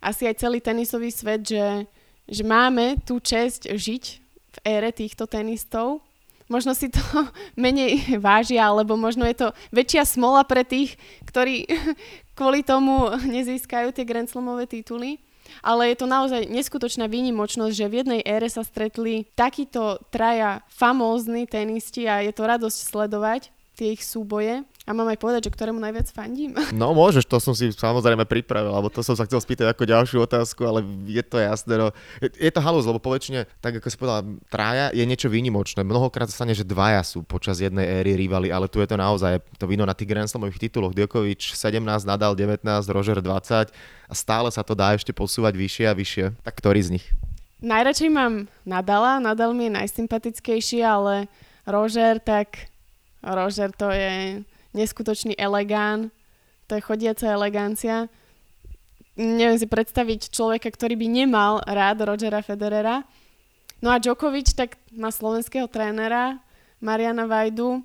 asi 0.00 0.24
aj 0.24 0.40
celý 0.40 0.64
tenisový 0.64 1.12
svet, 1.12 1.44
že, 1.44 1.84
že 2.24 2.42
máme 2.44 2.96
tú 3.04 3.20
čest 3.20 3.68
žiť 3.68 4.04
v 4.56 4.58
ére 4.64 4.88
týchto 4.92 5.28
tenistov. 5.28 6.00
Možno 6.48 6.72
si 6.72 6.88
to 6.88 7.00
menej 7.60 8.20
vážia, 8.20 8.64
alebo 8.64 8.96
možno 8.96 9.28
je 9.28 9.36
to 9.36 9.48
väčšia 9.72 10.08
smola 10.08 10.44
pre 10.48 10.64
tých, 10.64 10.96
ktorí 11.28 11.68
kvôli 12.38 12.64
tomu 12.64 13.12
nezískajú 13.28 13.92
tie 13.92 14.08
Grand 14.08 14.28
Slamové 14.28 14.64
tituly 14.64 15.20
ale 15.60 15.92
je 15.92 15.96
to 16.00 16.06
naozaj 16.08 16.48
neskutočná 16.48 17.06
výnimočnosť, 17.06 17.74
že 17.74 17.90
v 17.90 17.96
jednej 18.02 18.20
ére 18.24 18.48
sa 18.50 18.64
stretli 18.64 19.28
takíto 19.36 20.00
traja 20.08 20.64
famózni 20.72 21.44
tenisti 21.46 22.08
a 22.08 22.24
je 22.24 22.32
to 22.32 22.48
radosť 22.48 22.78
sledovať 22.90 23.52
tie 23.74 23.94
ich 23.94 24.02
súboje. 24.06 24.62
A 24.84 24.92
mám 24.92 25.08
aj 25.08 25.16
povedať, 25.16 25.48
že 25.48 25.54
ktorému 25.56 25.80
najviac 25.80 26.12
fandím? 26.12 26.52
No 26.76 26.92
môžeš, 26.92 27.24
to 27.24 27.40
som 27.40 27.56
si 27.56 27.72
samozrejme 27.72 28.28
pripravil, 28.28 28.68
alebo 28.68 28.92
to 28.92 29.00
som 29.00 29.16
sa 29.16 29.24
chcel 29.24 29.40
spýtať 29.40 29.72
ako 29.72 29.88
ďalšiu 29.88 30.18
otázku, 30.20 30.60
ale 30.68 30.84
je 31.08 31.24
to 31.24 31.40
jasné. 31.40 31.80
No. 31.80 31.88
Je, 32.20 32.50
to 32.52 32.60
halus, 32.60 32.84
lebo 32.84 33.00
poväčšine, 33.00 33.48
tak 33.64 33.80
ako 33.80 33.88
si 33.88 33.96
povedala, 33.96 34.20
trája 34.52 34.92
je 34.92 35.04
niečo 35.08 35.32
výnimočné. 35.32 35.80
Mnohokrát 35.80 36.28
sa 36.28 36.44
stane, 36.44 36.52
že 36.52 36.68
dvaja 36.68 37.00
sú 37.00 37.24
počas 37.24 37.64
jednej 37.64 37.88
éry 38.04 38.12
rivali, 38.20 38.52
ale 38.52 38.68
tu 38.68 38.84
je 38.84 38.88
to 38.90 39.00
naozaj 39.00 39.40
to 39.56 39.64
vino 39.64 39.88
na 39.88 39.96
tých 39.96 40.12
Grand 40.12 40.28
Slamových 40.28 40.68
tituloch. 40.68 40.92
Djokovic 40.92 41.40
17, 41.56 41.80
Nadal 42.04 42.36
19, 42.36 42.60
Roger 42.92 43.24
20 43.24 43.72
a 44.04 44.12
stále 44.12 44.52
sa 44.52 44.60
to 44.60 44.76
dá 44.76 44.92
ešte 44.92 45.16
posúvať 45.16 45.56
vyššie 45.56 45.84
a 45.88 45.96
vyššie. 45.96 46.24
Tak 46.44 46.60
ktorý 46.60 46.80
z 46.84 47.00
nich? 47.00 47.06
Najradšej 47.64 48.10
mám 48.12 48.52
Nadala, 48.68 49.16
Nadal 49.16 49.56
mi 49.56 49.72
je 49.72 49.80
najsympatickejší, 49.80 50.84
ale 50.84 51.32
Roger, 51.64 52.20
tak 52.20 52.68
Roger 53.24 53.72
to 53.72 53.88
je 53.88 54.44
neskutočný 54.74 55.38
elegán, 55.38 56.10
to 56.66 56.76
je 56.76 56.82
chodiaca 56.82 57.30
elegancia. 57.30 58.10
Neviem 59.14 59.58
si 59.62 59.70
predstaviť 59.70 60.34
človeka, 60.34 60.74
ktorý 60.74 60.98
by 60.98 61.06
nemal 61.06 61.62
rád 61.62 62.02
Rogera 62.02 62.42
Federera. 62.42 63.06
No 63.78 63.94
a 63.94 64.02
Djokovic 64.02 64.50
tak 64.58 64.80
má 64.90 65.14
slovenského 65.14 65.70
trénera 65.70 66.42
Mariana 66.82 67.30
Vajdu, 67.30 67.84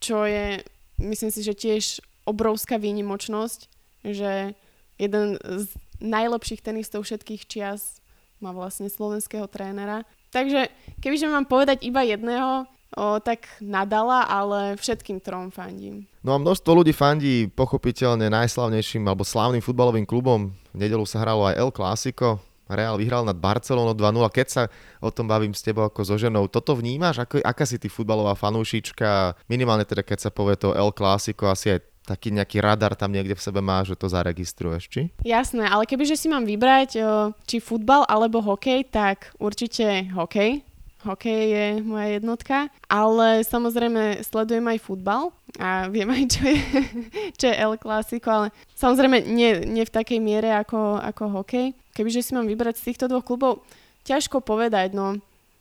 čo 0.00 0.24
je, 0.24 0.64
myslím 0.96 1.30
si, 1.30 1.44
že 1.44 1.52
tiež 1.52 1.84
obrovská 2.24 2.80
výnimočnosť, 2.80 3.60
že 4.08 4.56
jeden 4.96 5.26
z 5.36 5.66
najlepších 6.00 6.64
tenistov 6.64 7.04
všetkých 7.04 7.44
čias 7.44 8.00
má 8.40 8.56
vlastne 8.56 8.88
slovenského 8.88 9.44
trénera. 9.52 10.08
Takže 10.32 10.72
kebyže 11.04 11.28
mám 11.28 11.44
povedať 11.44 11.84
iba 11.84 12.00
jedného, 12.00 12.64
o, 12.96 13.18
tak 13.22 13.46
nadala, 13.62 14.26
ale 14.26 14.74
všetkým 14.78 15.22
trom 15.22 15.50
fandím. 15.54 16.08
No 16.24 16.34
a 16.34 16.42
množstvo 16.42 16.70
ľudí 16.82 16.94
fandí 16.94 17.46
pochopiteľne 17.50 18.30
najslavnejším 18.30 19.06
alebo 19.06 19.26
slávnym 19.26 19.62
futbalovým 19.62 20.06
klubom. 20.08 20.54
V 20.74 20.78
nedelu 20.78 21.04
sa 21.06 21.22
hralo 21.22 21.46
aj 21.46 21.58
El 21.58 21.70
Clásico, 21.70 22.42
Real 22.70 22.94
vyhral 22.94 23.26
nad 23.26 23.34
Barcelonou 23.34 23.98
2-0. 23.98 24.30
Keď 24.30 24.46
sa 24.46 24.62
o 25.02 25.10
tom 25.10 25.26
bavím 25.26 25.50
s 25.50 25.66
tebou 25.66 25.90
ako 25.90 26.06
so 26.06 26.14
ženou, 26.14 26.46
toto 26.46 26.78
vnímaš? 26.78 27.26
Ako, 27.26 27.42
aká 27.42 27.66
si 27.66 27.82
ty 27.82 27.90
futbalová 27.90 28.38
fanúšička? 28.38 29.34
Minimálne 29.50 29.82
teda, 29.82 30.06
keď 30.06 30.18
sa 30.22 30.30
povie 30.30 30.54
to 30.54 30.70
El 30.78 30.94
Clásico, 30.94 31.50
asi 31.50 31.74
aj 31.74 31.82
taký 32.06 32.30
nejaký 32.30 32.62
radar 32.62 32.94
tam 32.94 33.10
niekde 33.10 33.34
v 33.34 33.42
sebe 33.42 33.58
má, 33.58 33.82
že 33.82 33.98
to 33.98 34.06
zaregistruješ, 34.06 34.86
či? 34.86 35.02
Jasné, 35.26 35.66
ale 35.66 35.82
kebyže 35.86 36.14
si 36.14 36.30
mám 36.30 36.46
vybrať, 36.46 36.98
či 37.46 37.56
futbal 37.58 38.06
alebo 38.06 38.38
hokej, 38.38 38.86
tak 38.86 39.34
určite 39.42 40.06
hokej 40.14 40.62
hokej 41.04 41.42
je 41.50 41.66
moja 41.80 42.20
jednotka, 42.20 42.68
ale 42.86 43.40
samozrejme 43.46 44.20
sledujem 44.20 44.66
aj 44.68 44.78
futbal 44.84 45.32
a 45.56 45.88
viem 45.88 46.08
aj, 46.08 46.24
čo 46.28 46.42
je, 46.44 46.60
čo 47.38 47.44
je 47.48 47.56
El 47.56 47.74
Clásico, 47.80 48.28
ale 48.28 48.46
samozrejme 48.76 49.24
nie, 49.24 49.64
nie 49.64 49.84
v 49.84 49.94
takej 49.94 50.20
miere 50.20 50.52
ako, 50.52 51.00
ako 51.00 51.42
hokej. 51.42 51.72
Kebyže 51.96 52.22
si 52.22 52.32
mám 52.36 52.46
vybrať 52.46 52.80
z 52.80 52.92
týchto 52.92 53.08
dvoch 53.08 53.24
klubov, 53.24 53.64
ťažko 54.04 54.44
povedať, 54.44 54.92
no. 54.92 55.18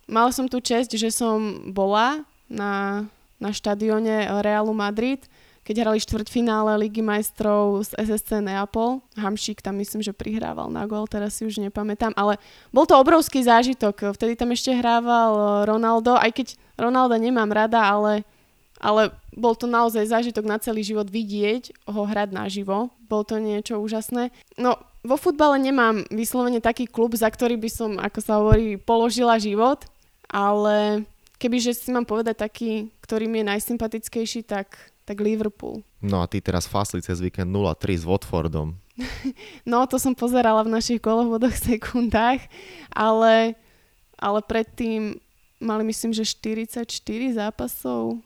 Mala 0.10 0.34
som 0.34 0.50
tu 0.50 0.58
čest, 0.60 0.90
že 0.94 1.14
som 1.14 1.70
bola 1.70 2.26
na, 2.50 3.06
na 3.38 3.54
štadióne 3.54 4.42
Realu 4.42 4.74
Madrid, 4.74 5.22
keď 5.70 5.86
hrali 5.86 6.02
štvrťfinále 6.02 6.82
Ligy 6.82 7.06
majstrov 7.06 7.86
z 7.86 7.94
SSC 7.94 8.42
Neapol. 8.42 9.06
Hamšík 9.14 9.62
tam 9.62 9.78
myslím, 9.78 10.02
že 10.02 10.18
prihrával 10.18 10.66
na 10.74 10.90
gol, 10.90 11.06
teraz 11.06 11.38
si 11.38 11.46
už 11.46 11.62
nepamätám, 11.62 12.10
ale 12.18 12.42
bol 12.74 12.90
to 12.90 12.98
obrovský 12.98 13.46
zážitok. 13.46 14.18
Vtedy 14.18 14.34
tam 14.34 14.50
ešte 14.50 14.74
hrával 14.74 15.32
eh, 15.38 15.50
Ronaldo, 15.70 16.18
aj 16.18 16.34
keď 16.34 16.48
Ronalda 16.74 17.22
nemám 17.22 17.54
rada, 17.54 17.86
ale, 17.86 18.26
ale 18.82 19.14
bol 19.30 19.54
to 19.54 19.70
naozaj 19.70 20.10
zážitok 20.10 20.42
na 20.50 20.58
celý 20.58 20.82
život 20.82 21.06
vidieť 21.06 21.86
ho 21.86 22.02
hrať 22.02 22.34
naživo. 22.34 22.90
Bol 23.06 23.22
to 23.22 23.38
niečo 23.38 23.78
úžasné. 23.78 24.34
No, 24.58 24.74
vo 25.06 25.22
futbale 25.22 25.62
nemám 25.62 26.02
vyslovene 26.10 26.66
taký 26.66 26.90
klub, 26.90 27.14
za 27.14 27.30
ktorý 27.30 27.62
by 27.62 27.70
som, 27.70 28.02
ako 28.02 28.20
sa 28.26 28.42
hovorí, 28.42 28.82
položila 28.82 29.38
život, 29.38 29.86
ale 30.34 31.06
kebyže 31.38 31.78
si 31.78 31.94
mám 31.94 32.10
povedať 32.10 32.42
taký, 32.42 32.90
ktorý 33.06 33.30
mi 33.30 33.46
je 33.46 33.50
najsympatickejší, 33.54 34.50
tak 34.50 34.89
tak 35.10 35.26
Liverpool. 35.26 35.82
No 35.98 36.22
a 36.22 36.30
ty 36.30 36.38
teraz 36.38 36.70
fasli 36.70 37.02
cez 37.02 37.18
víkend 37.18 37.50
0-3 37.50 37.98
s 37.98 38.06
Watfordom. 38.06 38.78
no, 39.66 39.90
to 39.90 39.98
som 39.98 40.14
pozerala 40.14 40.62
v 40.62 40.78
našich 40.78 41.02
kolovôdoch 41.02 41.58
sekundách, 41.58 42.46
ale, 42.94 43.58
ale 44.22 44.40
predtým 44.46 45.18
mali 45.58 45.82
myslím, 45.90 46.14
že 46.14 46.30
44 46.30 46.86
zápasov. 47.34 48.22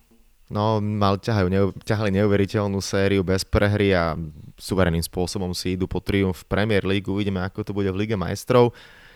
No, 0.52 0.84
mal, 0.84 1.17
ťahajú, 1.17 1.48
neu, 1.48 1.72
ťahali 1.88 2.13
neuveriteľnú 2.19 2.78
sériu 2.84 3.24
bez 3.24 3.48
prehry 3.48 3.96
a 3.96 4.19
suverénnym 4.60 5.02
spôsobom 5.02 5.56
si 5.56 5.80
idú 5.80 5.88
po 5.88 6.04
triumf 6.04 6.43
v 6.43 6.50
Premier 6.52 6.84
League. 6.84 7.08
Uvidíme, 7.08 7.41
ako 7.41 7.63
to 7.63 7.72
bude 7.72 7.89
v 7.89 8.06
Lige 8.06 8.19
majstrov, 8.19 8.76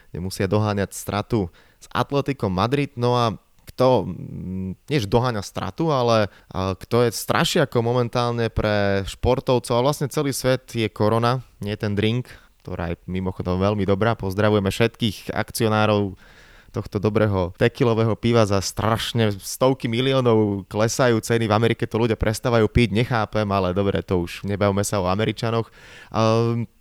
kde 0.09 0.23
musia 0.23 0.47
doháňať 0.47 0.95
stratu 0.95 1.51
s 1.77 1.85
Atletikom 1.91 2.49
Madrid. 2.49 2.95
No 2.95 3.13
a 3.13 3.35
kto, 3.77 4.09
mm, 4.09 4.89
nie 4.89 4.97
že 4.97 5.05
doháňa 5.05 5.45
stratu, 5.45 5.93
ale 5.93 6.33
kto 6.49 7.05
je 7.05 7.13
strašiako 7.13 7.85
momentálne 7.85 8.49
pre 8.49 9.05
športovcov 9.05 9.77
a 9.77 9.85
vlastne 9.85 10.09
celý 10.09 10.33
svet 10.33 10.73
je 10.73 10.89
korona, 10.89 11.45
nie 11.61 11.77
ten 11.77 11.93
drink, 11.93 12.25
ktorá 12.65 12.89
je 12.91 12.97
mimochodom 13.05 13.61
veľmi 13.61 13.85
dobrá. 13.85 14.17
Pozdravujeme 14.17 14.73
všetkých 14.73 15.29
akcionárov 15.29 16.17
tohto 16.71 16.99
dobrého 17.01 17.55
tekilového 17.55 18.13
piva 18.19 18.43
za 18.43 18.59
strašne 18.59 19.31
stovky 19.35 19.87
miliónov 19.89 20.67
klesajú 20.67 21.17
ceny. 21.19 21.47
V 21.47 21.55
Amerike 21.55 21.87
to 21.87 21.97
ľudia 21.97 22.19
prestávajú 22.19 22.67
piť, 22.69 22.93
nechápem, 22.93 23.47
ale 23.49 23.71
dobre, 23.71 24.03
to 24.03 24.23
už 24.23 24.43
nebavme 24.43 24.83
sa 24.83 25.01
o 25.01 25.09
Američanoch. 25.09 25.71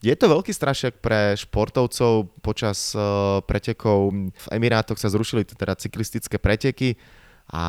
Je 0.03 0.15
to 0.15 0.27
veľký 0.27 0.53
strašiak 0.53 0.99
pre 1.01 1.39
športovcov 1.39 2.29
počas 2.43 2.93
e, 2.93 3.01
pretekov. 3.47 4.13
V 4.31 4.47
Emirátoch 4.53 4.99
sa 4.99 5.11
zrušili 5.11 5.47
teda 5.47 5.79
cyklistické 5.79 6.37
preteky 6.37 6.99
a 7.51 7.63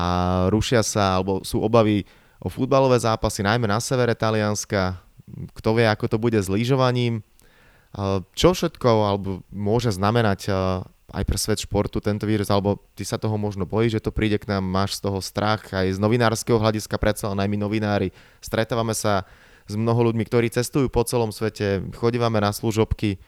rušia 0.50 0.82
sa, 0.82 1.22
alebo 1.22 1.46
sú 1.46 1.62
obavy 1.62 2.02
o 2.38 2.50
futbalové 2.50 2.98
zápasy, 2.98 3.42
najmä 3.42 3.66
na 3.66 3.82
severe 3.82 4.14
Talianska. 4.14 4.98
Kto 5.54 5.76
vie, 5.76 5.86
ako 5.86 6.06
to 6.06 6.16
bude 6.18 6.38
s 6.38 6.48
lyžovaním. 6.50 7.22
Čo 8.36 8.52
všetko 8.52 8.88
alebo 8.88 9.40
môže 9.48 9.92
znamenať 9.92 10.52
aj 11.08 11.24
pre 11.24 11.38
svet 11.40 11.64
športu 11.64 12.04
tento 12.04 12.28
vírus, 12.28 12.52
alebo 12.52 12.76
ty 12.92 13.02
sa 13.02 13.16
toho 13.16 13.40
možno 13.40 13.64
bojíš, 13.64 14.00
že 14.00 14.04
to 14.04 14.12
príde 14.12 14.36
k 14.36 14.48
nám, 14.48 14.64
máš 14.64 15.00
z 15.00 15.08
toho 15.08 15.18
strach, 15.24 15.64
aj 15.72 15.96
z 15.96 15.98
novinárskeho 15.98 16.60
hľadiska, 16.60 17.00
predsa 17.00 17.32
len 17.32 17.40
aj 17.40 17.48
my 17.48 17.56
novinári, 17.56 18.08
stretávame 18.44 18.92
sa 18.92 19.24
s 19.68 19.74
mnoho 19.76 20.12
ľuďmi, 20.12 20.24
ktorí 20.24 20.52
cestujú 20.52 20.92
po 20.92 21.04
celom 21.08 21.32
svete, 21.32 21.84
chodívame 21.96 22.40
na 22.40 22.52
služobky, 22.52 23.20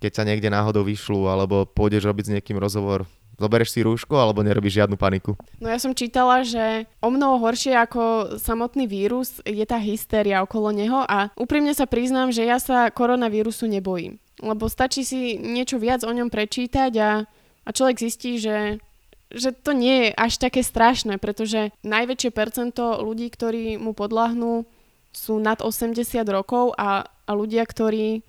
keď 0.00 0.12
sa 0.12 0.22
niekde 0.28 0.52
náhodou 0.52 0.84
vyšľú, 0.84 1.28
alebo 1.32 1.64
pôjdeš 1.64 2.04
robiť 2.04 2.24
s 2.28 2.32
niekým 2.40 2.60
rozhovor, 2.60 3.08
Zoberieš 3.34 3.74
si 3.74 3.80
rúško 3.82 4.14
alebo 4.14 4.46
nerobíš 4.46 4.78
žiadnu 4.78 4.94
paniku? 4.94 5.34
No 5.58 5.66
ja 5.66 5.78
som 5.82 5.90
čítala, 5.90 6.46
že 6.46 6.86
o 7.02 7.10
mnoho 7.10 7.42
horšie 7.42 7.74
ako 7.74 8.36
samotný 8.38 8.86
vírus 8.86 9.42
je 9.42 9.66
tá 9.66 9.74
hystéria 9.74 10.38
okolo 10.46 10.70
neho 10.70 11.02
a 11.02 11.34
úprimne 11.34 11.74
sa 11.74 11.90
priznám, 11.90 12.30
že 12.30 12.46
ja 12.46 12.62
sa 12.62 12.94
koronavírusu 12.94 13.66
nebojím 13.66 14.22
lebo 14.42 14.66
stačí 14.66 15.06
si 15.06 15.38
niečo 15.38 15.78
viac 15.78 16.02
o 16.02 16.10
ňom 16.10 16.32
prečítať 16.32 16.92
a, 16.98 17.10
a 17.62 17.68
človek 17.70 18.02
zistí, 18.02 18.42
že, 18.42 18.82
že 19.30 19.54
to 19.54 19.70
nie 19.70 20.08
je 20.08 20.18
až 20.18 20.32
také 20.42 20.66
strašné, 20.66 21.22
pretože 21.22 21.70
najväčšie 21.86 22.30
percento 22.34 22.98
ľudí, 22.98 23.30
ktorí 23.30 23.78
mu 23.78 23.94
podľahnú, 23.94 24.66
sú 25.14 25.38
nad 25.38 25.62
80 25.62 26.02
rokov 26.26 26.74
a, 26.74 27.06
a 27.06 27.30
ľudia, 27.30 27.62
ktorí 27.62 28.26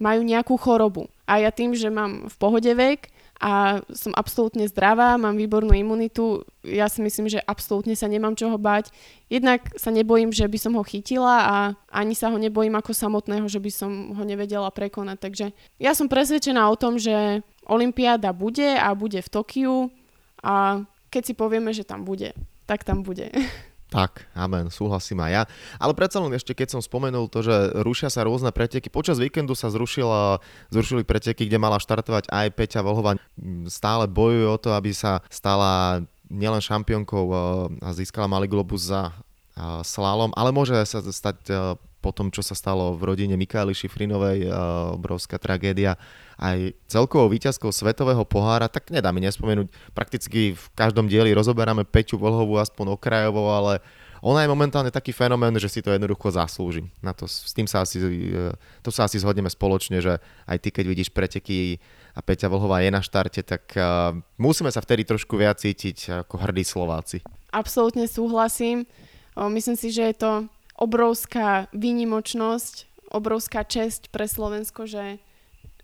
majú 0.00 0.24
nejakú 0.24 0.56
chorobu. 0.56 1.12
A 1.28 1.44
ja 1.44 1.52
tým, 1.52 1.76
že 1.76 1.92
mám 1.92 2.32
v 2.32 2.36
pohode 2.40 2.72
vek, 2.72 3.11
a 3.42 3.82
som 3.90 4.14
absolútne 4.14 4.70
zdravá, 4.70 5.18
mám 5.18 5.34
výbornú 5.34 5.74
imunitu, 5.74 6.46
ja 6.62 6.86
si 6.86 7.02
myslím, 7.02 7.26
že 7.26 7.42
absolútne 7.42 7.98
sa 7.98 8.06
nemám 8.06 8.38
čoho 8.38 8.54
bať. 8.54 8.94
Jednak 9.26 9.66
sa 9.74 9.90
nebojím, 9.90 10.30
že 10.30 10.46
by 10.46 10.58
som 10.62 10.78
ho 10.78 10.86
chytila 10.86 11.36
a 11.42 11.56
ani 11.90 12.14
sa 12.14 12.30
ho 12.30 12.38
nebojím 12.38 12.78
ako 12.78 12.94
samotného, 12.94 13.50
že 13.50 13.58
by 13.58 13.70
som 13.74 14.14
ho 14.14 14.22
nevedela 14.22 14.70
prekonať. 14.70 15.18
Takže 15.18 15.46
ja 15.82 15.90
som 15.90 16.06
presvedčená 16.06 16.70
o 16.70 16.78
tom, 16.78 17.02
že 17.02 17.42
Olympiáda 17.66 18.30
bude 18.30 18.78
a 18.78 18.94
bude 18.94 19.18
v 19.18 19.32
Tokiu 19.34 19.90
a 20.38 20.86
keď 21.10 21.22
si 21.26 21.34
povieme, 21.34 21.74
že 21.74 21.82
tam 21.82 22.06
bude, 22.06 22.38
tak 22.70 22.86
tam 22.86 23.02
bude. 23.02 23.34
Tak, 23.92 24.24
amen, 24.32 24.72
súhlasím 24.72 25.20
aj 25.20 25.30
ja. 25.30 25.42
Ale 25.76 25.92
predsa 25.92 26.16
len 26.24 26.32
ešte, 26.32 26.56
keď 26.56 26.72
som 26.72 26.80
spomenul 26.80 27.28
to, 27.28 27.44
že 27.44 27.76
rušia 27.84 28.08
sa 28.08 28.24
rôzne 28.24 28.48
preteky, 28.48 28.88
počas 28.88 29.20
víkendu 29.20 29.52
sa 29.52 29.68
zrušila, 29.68 30.40
zrušili 30.72 31.04
preteky, 31.04 31.44
kde 31.44 31.60
mala 31.60 31.76
štartovať 31.76 32.32
aj 32.32 32.56
Peťa 32.56 32.80
Volhova. 32.80 33.20
Stále 33.68 34.08
bojuje 34.08 34.48
o 34.48 34.56
to, 34.56 34.72
aby 34.72 34.96
sa 34.96 35.20
stala 35.28 36.00
nielen 36.32 36.64
šampiónkou 36.64 37.24
eh, 37.28 37.38
a 37.84 37.92
získala 37.92 38.32
malý 38.32 38.48
globus 38.48 38.88
za 38.88 39.12
eh, 39.12 39.84
slalom, 39.84 40.32
ale 40.32 40.56
môže 40.56 40.72
sa 40.88 41.04
stať 41.04 41.38
eh, 41.52 41.56
po 42.02 42.10
tom, 42.10 42.34
čo 42.34 42.42
sa 42.42 42.56
stalo 42.56 42.98
v 42.98 43.14
rodine 43.14 43.38
Mikály 43.38 43.78
Šifrinovej, 43.78 44.50
obrovská 44.98 45.38
tragédia, 45.38 45.94
aj 46.42 46.74
celkovou 46.90 47.30
výťazkou 47.30 47.70
svetového 47.70 48.26
pohára, 48.26 48.66
tak 48.66 48.90
nedá 48.90 49.14
mi 49.14 49.22
nespomenúť, 49.22 49.70
prakticky 49.94 50.58
v 50.58 50.64
každom 50.74 51.06
dieli 51.06 51.30
rozoberáme 51.30 51.86
Peťu 51.86 52.18
Volhovú 52.18 52.58
aspoň 52.58 52.98
okrajovo, 52.98 53.54
ale 53.54 53.78
ona 54.22 54.46
je 54.46 54.52
momentálne 54.54 54.90
taký 54.90 55.10
fenomén, 55.10 55.54
že 55.58 55.70
si 55.70 55.82
to 55.82 55.90
jednoducho 55.90 56.30
zaslúži. 56.30 56.86
Na 57.02 57.10
to, 57.10 57.26
s 57.26 57.50
tým 57.54 57.66
sa 57.66 57.82
asi, 57.82 57.98
e, 57.98 58.54
to 58.82 58.94
sa 58.94 59.10
asi 59.10 59.18
zhodneme 59.18 59.50
spoločne, 59.50 59.98
že 59.98 60.22
aj 60.46 60.58
ty, 60.62 60.68
keď 60.70 60.84
vidíš 60.86 61.10
preteky 61.10 61.82
a 62.14 62.22
Peťa 62.22 62.46
Vlhová 62.46 62.86
je 62.86 62.90
na 62.94 63.00
štarte, 63.00 63.40
tak 63.40 63.72
uh, 63.72 64.12
musíme 64.36 64.68
sa 64.68 64.84
vtedy 64.84 65.08
trošku 65.08 65.32
viac 65.40 65.64
cítiť 65.64 66.28
ako 66.28 66.44
hrdí 66.44 66.60
Slováci. 66.60 67.24
Absolútne 67.56 68.04
súhlasím. 68.04 68.84
Myslím 69.32 69.80
si, 69.80 69.88
že 69.88 70.12
je 70.12 70.16
to 70.20 70.32
obrovská 70.76 71.72
výnimočnosť, 71.72 73.08
obrovská 73.16 73.64
česť 73.64 74.12
pre 74.12 74.28
Slovensko, 74.28 74.84
že, 74.84 75.24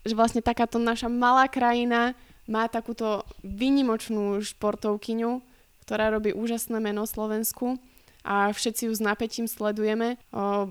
že 0.09 0.16
vlastne 0.16 0.40
takáto 0.40 0.81
naša 0.81 1.12
malá 1.12 1.44
krajina 1.47 2.16
má 2.49 2.64
takúto 2.66 3.29
výnimočnú 3.44 4.40
športovkyňu, 4.40 5.44
ktorá 5.85 6.09
robí 6.09 6.33
úžasné 6.33 6.81
meno 6.81 7.05
Slovensku 7.05 7.77
a 8.25 8.53
všetci 8.53 8.88
ju 8.88 8.92
s 8.92 9.01
napätím 9.01 9.49
sledujeme. 9.49 10.21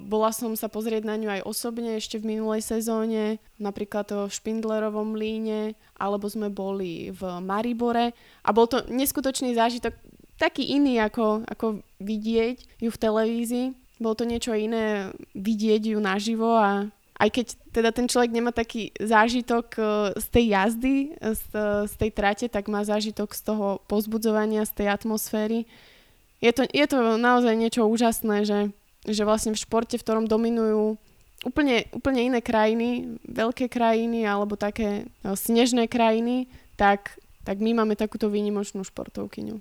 Bola 0.10 0.30
som 0.30 0.54
sa 0.54 0.69
pozrieť 0.69 1.06
na 1.06 1.17
ňu 1.17 1.30
aj 1.38 1.45
osobne 1.47 1.97
ešte 1.97 2.21
v 2.21 2.38
minulej 2.38 2.62
sezóne, 2.62 3.41
napríklad 3.58 4.10
v 4.10 4.30
Špindlerovom 4.30 5.17
líne, 5.17 5.73
alebo 5.97 6.30
sme 6.30 6.54
boli 6.54 7.10
v 7.13 7.21
Maribore 7.41 8.13
a 8.45 8.50
bol 8.54 8.69
to 8.69 8.86
neskutočný 8.89 9.58
zážitok, 9.58 9.97
taký 10.38 10.69
iný 10.69 11.02
ako, 11.02 11.50
ako 11.50 11.82
vidieť 11.97 12.82
ju 12.84 12.89
v 12.93 13.02
televízii. 13.02 13.67
Bolo 13.97 14.13
to 14.13 14.30
niečo 14.30 14.54
iné 14.54 15.10
vidieť 15.34 15.93
ju 15.93 15.97
naživo 15.97 16.54
a 16.54 16.86
aj 17.17 17.30
keď 17.34 17.45
teda 17.73 17.89
ten 17.89 18.06
človek 18.06 18.30
nemá 18.30 18.53
taký 18.53 18.93
zážitok 19.01 19.65
e, 19.73 19.82
z 20.21 20.27
tej 20.30 20.45
jazdy, 20.53 20.95
e, 21.17 21.34
z, 21.34 21.43
z 21.89 21.93
tej 21.97 22.12
trate, 22.13 22.45
tak 22.45 22.69
má 22.69 22.86
zážitok 22.86 23.34
z 23.34 23.41
toho 23.41 23.82
pozbudzovania, 23.89 24.69
z 24.69 24.73
tej 24.77 24.88
atmosféry. 24.93 25.65
Je 26.38 26.53
to, 26.53 26.69
je 26.69 26.86
to 26.86 27.17
naozaj 27.17 27.58
niečo 27.58 27.89
úžasné, 27.89 28.45
že, 28.45 28.69
že 29.10 29.25
vlastne 29.25 29.58
v 29.58 29.62
športe, 29.62 29.97
v 29.97 30.06
ktorom 30.06 30.30
dominujú 30.30 31.01
úplne, 31.41 31.89
úplne 31.89 32.21
iné 32.21 32.39
krajiny, 32.45 33.17
veľké 33.25 33.65
krajiny 33.65 34.21
alebo 34.30 34.53
také 34.53 35.10
no, 35.25 35.34
snežné 35.34 35.89
krajiny, 35.89 36.45
tak, 36.77 37.17
tak 37.41 37.58
my 37.58 37.82
máme 37.82 37.97
takúto 37.97 38.30
výnimočnú 38.30 38.86
športovkyňu. 38.86 39.58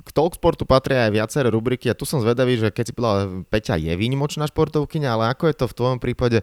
K 0.00 0.10
Talksportu 0.10 0.64
patria 0.64 1.08
aj 1.08 1.12
viaceré 1.12 1.48
rubriky 1.52 1.92
a 1.92 1.96
tu 1.96 2.08
som 2.08 2.20
zvedavý, 2.20 2.56
že 2.56 2.72
keď 2.72 2.84
si 2.84 2.96
povedala, 2.96 3.44
Peťa 3.48 3.76
je 3.76 3.92
výnimočná 3.94 4.48
športovkyňa, 4.48 5.08
ale 5.12 5.24
ako 5.32 5.48
je 5.48 5.56
to 5.56 5.66
v 5.68 5.76
tvojom 5.76 5.98
prípade? 6.00 6.38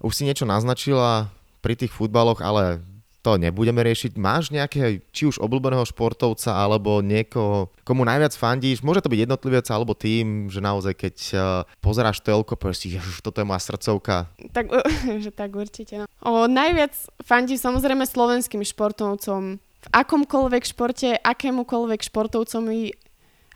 Už 0.00 0.16
si 0.16 0.24
niečo 0.24 0.48
naznačila 0.48 1.28
pri 1.60 1.76
tých 1.76 1.92
futbaloch, 1.92 2.40
ale 2.40 2.80
to 3.20 3.36
nebudeme 3.36 3.84
riešiť. 3.84 4.16
Máš 4.16 4.48
nejaké, 4.48 5.04
či 5.12 5.28
už 5.28 5.44
obľúbeného 5.44 5.84
športovca, 5.84 6.56
alebo 6.56 7.04
niekoho, 7.04 7.68
komu 7.84 8.04
najviac 8.08 8.32
fandíš? 8.32 8.80
Môže 8.80 9.04
to 9.04 9.12
byť 9.12 9.28
jednotlivec 9.28 9.66
alebo 9.68 9.92
tým, 9.92 10.48
že 10.48 10.64
naozaj 10.64 10.94
keď 10.96 11.16
uh, 11.36 11.42
pozeráš 11.84 12.24
telko, 12.24 12.56
povieš 12.56 12.78
si, 12.80 12.86
že 12.96 13.00
toto 13.20 13.44
je 13.44 13.48
moja 13.48 13.60
srdcovka. 13.60 14.32
Tak, 14.56 14.72
že 15.24 15.30
tak 15.36 15.52
určite. 15.52 16.04
No. 16.04 16.06
O, 16.24 16.48
najviac 16.48 16.96
fandíš 17.20 17.60
samozrejme 17.60 18.08
slovenským 18.08 18.64
športovcom 18.64 19.60
v 19.80 19.86
akomkoľvek 19.90 20.64
športe, 20.64 21.16
akémukoľvek 21.16 22.00
športovcovi, 22.04 22.92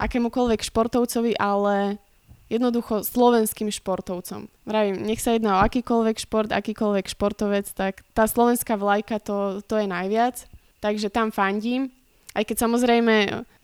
akémukoľvek 0.00 0.60
športovcovi, 0.64 1.32
ale 1.36 2.00
jednoducho 2.48 3.04
slovenským 3.04 3.72
športovcom. 3.72 4.48
Vravím, 4.68 5.04
nech 5.04 5.20
sa 5.20 5.36
jedná 5.36 5.60
o 5.60 5.64
akýkoľvek 5.64 6.16
šport, 6.20 6.50
akýkoľvek 6.52 7.06
športovec, 7.08 7.66
tak 7.72 8.04
tá 8.12 8.28
slovenská 8.28 8.76
vlajka 8.76 9.20
to, 9.20 9.64
to 9.64 9.80
je 9.80 9.86
najviac. 9.88 10.44
Takže 10.80 11.08
tam 11.08 11.32
fandím. 11.32 11.88
Aj 12.36 12.44
keď 12.44 12.68
samozrejme 12.68 13.14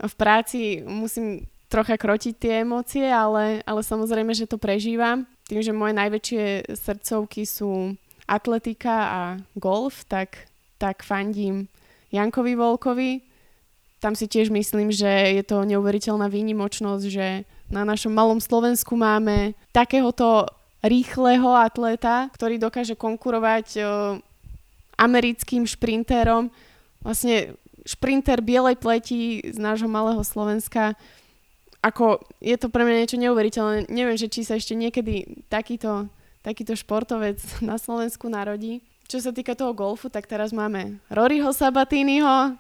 v 0.00 0.14
práci 0.16 0.80
musím 0.86 1.44
trocha 1.68 2.00
krotiť 2.00 2.34
tie 2.34 2.52
emócie, 2.64 3.04
ale, 3.06 3.60
ale 3.62 3.80
samozrejme, 3.84 4.32
že 4.32 4.48
to 4.48 4.56
prežívam. 4.56 5.28
Tým, 5.46 5.60
že 5.60 5.76
moje 5.76 5.94
najväčšie 5.94 6.74
srdcovky 6.74 7.44
sú 7.44 7.94
atletika 8.30 8.96
a 9.10 9.20
golf, 9.58 10.06
tak, 10.06 10.50
tak 10.78 11.02
fandím 11.02 11.66
Jankovi 12.10 12.54
Volkovi. 12.58 13.22
Tam 14.00 14.16
si 14.16 14.26
tiež 14.26 14.48
myslím, 14.50 14.90
že 14.90 15.08
je 15.36 15.42
to 15.44 15.62
neuveriteľná 15.62 16.26
výnimočnosť, 16.32 17.04
že 17.06 17.44
na 17.70 17.86
našom 17.86 18.10
malom 18.10 18.42
Slovensku 18.42 18.96
máme 18.96 19.54
takéhoto 19.70 20.48
rýchleho 20.80 21.52
atléta, 21.54 22.32
ktorý 22.32 22.56
dokáže 22.56 22.96
konkurovať 22.96 23.66
o, 23.76 23.82
americkým 24.96 25.68
šprinterom. 25.68 26.48
Vlastne 27.04 27.54
šprinter 27.84 28.40
bielej 28.40 28.80
pleti 28.80 29.44
z 29.44 29.58
nášho 29.60 29.88
malého 29.88 30.20
Slovenska. 30.24 30.96
Ako 31.80 32.20
je 32.40 32.56
to 32.60 32.68
pre 32.68 32.84
mňa 32.84 32.96
niečo 33.04 33.20
neuveriteľné. 33.20 33.88
Neviem, 33.88 34.16
že 34.16 34.28
či 34.28 34.44
sa 34.44 34.56
ešte 34.56 34.76
niekedy 34.76 35.44
takýto, 35.48 36.08
takýto 36.44 36.76
športovec 36.76 37.40
na 37.64 37.80
Slovensku 37.80 38.28
narodí. 38.28 38.84
Čo 39.10 39.18
sa 39.18 39.34
týka 39.34 39.58
toho 39.58 39.74
golfu, 39.74 40.06
tak 40.06 40.30
teraz 40.30 40.54
máme 40.54 41.02
Roryho 41.10 41.50
Sabatiniho, 41.50 42.54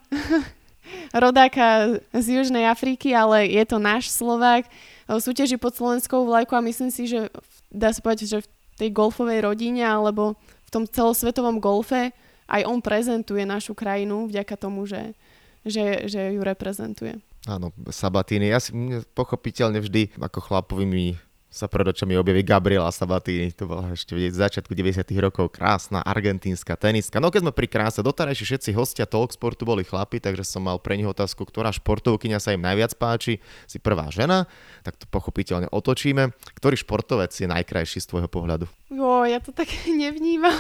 rodáka 1.22 1.94
z 2.10 2.26
Južnej 2.42 2.66
Afriky, 2.66 3.14
ale 3.14 3.46
je 3.46 3.62
to 3.62 3.78
náš 3.78 4.10
Slovák. 4.10 4.66
Súťaží 5.06 5.54
pod 5.62 5.78
slovenskou 5.78 6.26
vlajkou 6.26 6.58
a 6.58 6.66
myslím 6.66 6.90
si, 6.90 7.06
že 7.06 7.30
dá 7.70 7.94
sa 7.94 8.02
povedať, 8.02 8.26
že 8.26 8.38
v 8.42 8.50
tej 8.82 8.90
golfovej 8.90 9.46
rodine 9.46 9.86
alebo 9.86 10.34
v 10.66 10.70
tom 10.74 10.90
celosvetovom 10.90 11.62
golfe 11.62 12.10
aj 12.50 12.66
on 12.66 12.82
prezentuje 12.82 13.46
našu 13.46 13.78
krajinu 13.78 14.26
vďaka 14.26 14.58
tomu, 14.58 14.90
že, 14.90 15.14
že, 15.62 16.10
že 16.10 16.34
ju 16.34 16.42
reprezentuje. 16.42 17.22
Áno, 17.46 17.70
Sabatini. 17.94 18.50
Ja 18.50 18.58
si 18.58 18.74
pochopiteľne 19.14 19.78
vždy 19.78 20.18
ako 20.18 20.42
chlapovi 20.42 20.82
mi 20.82 21.06
sa 21.50 21.66
pred 21.66 21.82
očami 21.82 22.14
objaví 22.14 22.46
Gabriela 22.46 22.94
Sabatini, 22.94 23.50
to 23.50 23.66
bola 23.66 23.90
ešte 23.90 24.14
z 24.14 24.30
začiatku 24.38 24.70
90 24.70 25.02
rokov, 25.18 25.50
krásna 25.50 25.98
argentínska 25.98 26.78
teniska. 26.78 27.18
No 27.18 27.34
keď 27.34 27.50
sme 27.50 27.52
pri 27.52 27.66
kráse, 27.66 28.06
doterajší 28.06 28.46
všetci 28.46 28.70
hostia 28.78 29.02
Talksportu 29.02 29.66
boli 29.66 29.82
chlapi, 29.82 30.22
takže 30.22 30.46
som 30.46 30.62
mal 30.62 30.78
pre 30.78 30.94
nich 30.94 31.10
otázku, 31.10 31.42
ktorá 31.42 31.74
športovkyňa 31.74 32.38
sa 32.38 32.54
im 32.54 32.62
najviac 32.62 32.94
páči, 32.94 33.42
si 33.66 33.82
prvá 33.82 34.06
žena, 34.14 34.46
tak 34.86 34.94
to 34.94 35.10
pochopiteľne 35.10 35.66
otočíme. 35.74 36.30
Ktorý 36.54 36.78
športovec 36.78 37.34
je 37.34 37.50
najkrajší 37.50 37.98
z 37.98 38.06
tvojho 38.06 38.30
pohľadu? 38.30 38.70
Jo, 38.94 39.26
ja 39.26 39.42
to 39.42 39.50
tak 39.50 39.66
nevnímam. 39.90 40.54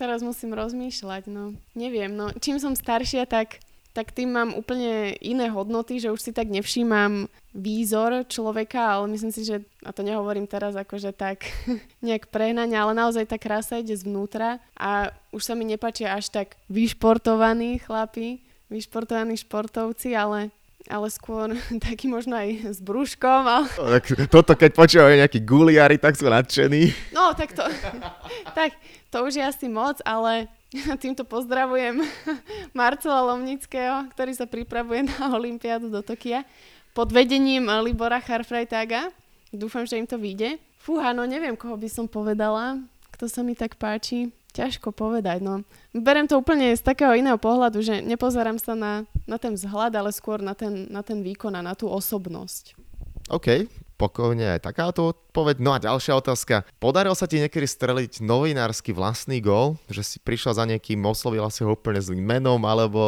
Teraz 0.00 0.24
musím 0.24 0.56
rozmýšľať, 0.56 1.28
no. 1.28 1.52
Neviem, 1.76 2.16
no. 2.16 2.32
Čím 2.40 2.56
som 2.56 2.72
staršia, 2.72 3.28
tak 3.28 3.60
tak 3.92 4.12
tým 4.16 4.32
mám 4.32 4.56
úplne 4.56 5.12
iné 5.20 5.52
hodnoty, 5.52 6.00
že 6.00 6.08
už 6.08 6.20
si 6.20 6.32
tak 6.32 6.48
nevšímam 6.48 7.28
výzor 7.52 8.24
človeka, 8.24 8.96
ale 8.96 9.12
myslím 9.12 9.32
si, 9.32 9.44
že, 9.44 9.60
a 9.84 9.92
to 9.92 10.00
nehovorím 10.00 10.48
teraz 10.48 10.72
akože 10.72 11.12
tak 11.12 11.44
nejak 12.06 12.32
prehnania, 12.32 12.82
ale 12.88 12.96
naozaj 12.96 13.28
tá 13.28 13.36
krása 13.36 13.84
ide 13.84 13.92
zvnútra 13.92 14.58
a 14.72 15.12
už 15.36 15.44
sa 15.44 15.52
mi 15.52 15.68
nepáčia 15.68 16.16
až 16.16 16.32
tak 16.32 16.56
vyšportovaní 16.72 17.84
chlapi, 17.84 18.40
vyšportovaní 18.72 19.36
športovci, 19.36 20.16
ale 20.16 20.48
ale 20.90 21.06
skôr 21.14 21.54
taký 21.86 22.10
možno 22.10 22.34
aj 22.34 22.74
s 22.74 22.78
brúškom. 22.82 23.46
Ale... 23.46 23.66
No, 23.78 23.86
tak 23.86 24.04
toto 24.26 24.52
keď 24.58 24.70
počúvajú 24.74 25.14
nejakí 25.14 25.40
guliari, 25.46 25.94
tak 25.94 26.18
sú 26.18 26.26
nadšení. 26.26 26.90
No, 27.14 27.30
tak 27.38 27.54
to, 27.54 27.62
tak 28.58 28.74
to 29.12 29.16
už 29.22 29.38
je 29.38 29.44
asi 29.46 29.70
moc, 29.70 30.02
ale 30.02 30.50
Týmto 31.02 31.24
pozdravujem 31.28 32.00
Marcela 32.78 33.20
Lomnického, 33.32 34.08
ktorý 34.16 34.32
sa 34.32 34.48
pripravuje 34.48 35.04
na 35.04 35.28
Olympiádu 35.38 35.92
do 35.92 36.00
Tokia 36.00 36.48
pod 36.96 37.12
vedením 37.12 37.68
Libora 37.84 38.20
Charfreitaga. 38.20 39.12
Dúfam, 39.52 39.84
že 39.84 40.00
im 40.00 40.08
to 40.08 40.16
vyjde. 40.16 40.56
Fúha, 40.80 41.12
no 41.12 41.28
neviem, 41.28 41.54
koho 41.54 41.76
by 41.76 41.88
som 41.88 42.08
povedala, 42.08 42.80
kto 43.12 43.28
sa 43.28 43.44
mi 43.44 43.52
tak 43.52 43.76
páči. 43.76 44.32
Ťažko 44.52 44.92
povedať, 44.92 45.40
no. 45.40 45.64
Berem 45.96 46.28
to 46.28 46.36
úplne 46.36 46.76
z 46.76 46.84
takého 46.84 47.16
iného 47.16 47.40
pohľadu, 47.40 47.80
že 47.80 48.04
nepozerám 48.04 48.60
sa 48.60 48.76
na, 48.76 49.08
na 49.24 49.40
ten 49.40 49.56
vzhľad, 49.56 49.96
ale 49.96 50.12
skôr 50.12 50.44
na 50.44 50.52
ten, 50.52 50.92
na 50.92 51.00
ten 51.00 51.24
výkon 51.24 51.56
a 51.56 51.64
na 51.64 51.72
tú 51.72 51.88
osobnosť. 51.88 52.76
OK, 53.32 53.64
pokojne 54.02 54.58
aj 54.58 54.66
takáto 54.66 55.14
odpoveď. 55.14 55.62
No 55.62 55.70
a 55.70 55.78
ďalšia 55.78 56.18
otázka. 56.18 56.66
Podaril 56.82 57.14
sa 57.14 57.30
ti 57.30 57.38
niekedy 57.38 57.62
streliť 57.62 58.18
novinársky 58.18 58.90
vlastný 58.90 59.38
gol? 59.38 59.78
Že 59.86 60.02
si 60.02 60.16
prišla 60.18 60.58
za 60.58 60.64
niekým, 60.66 60.98
oslovila 61.06 61.46
si 61.54 61.62
ho 61.62 61.70
úplne 61.70 62.02
zlým 62.02 62.26
menom, 62.26 62.58
alebo 62.66 63.02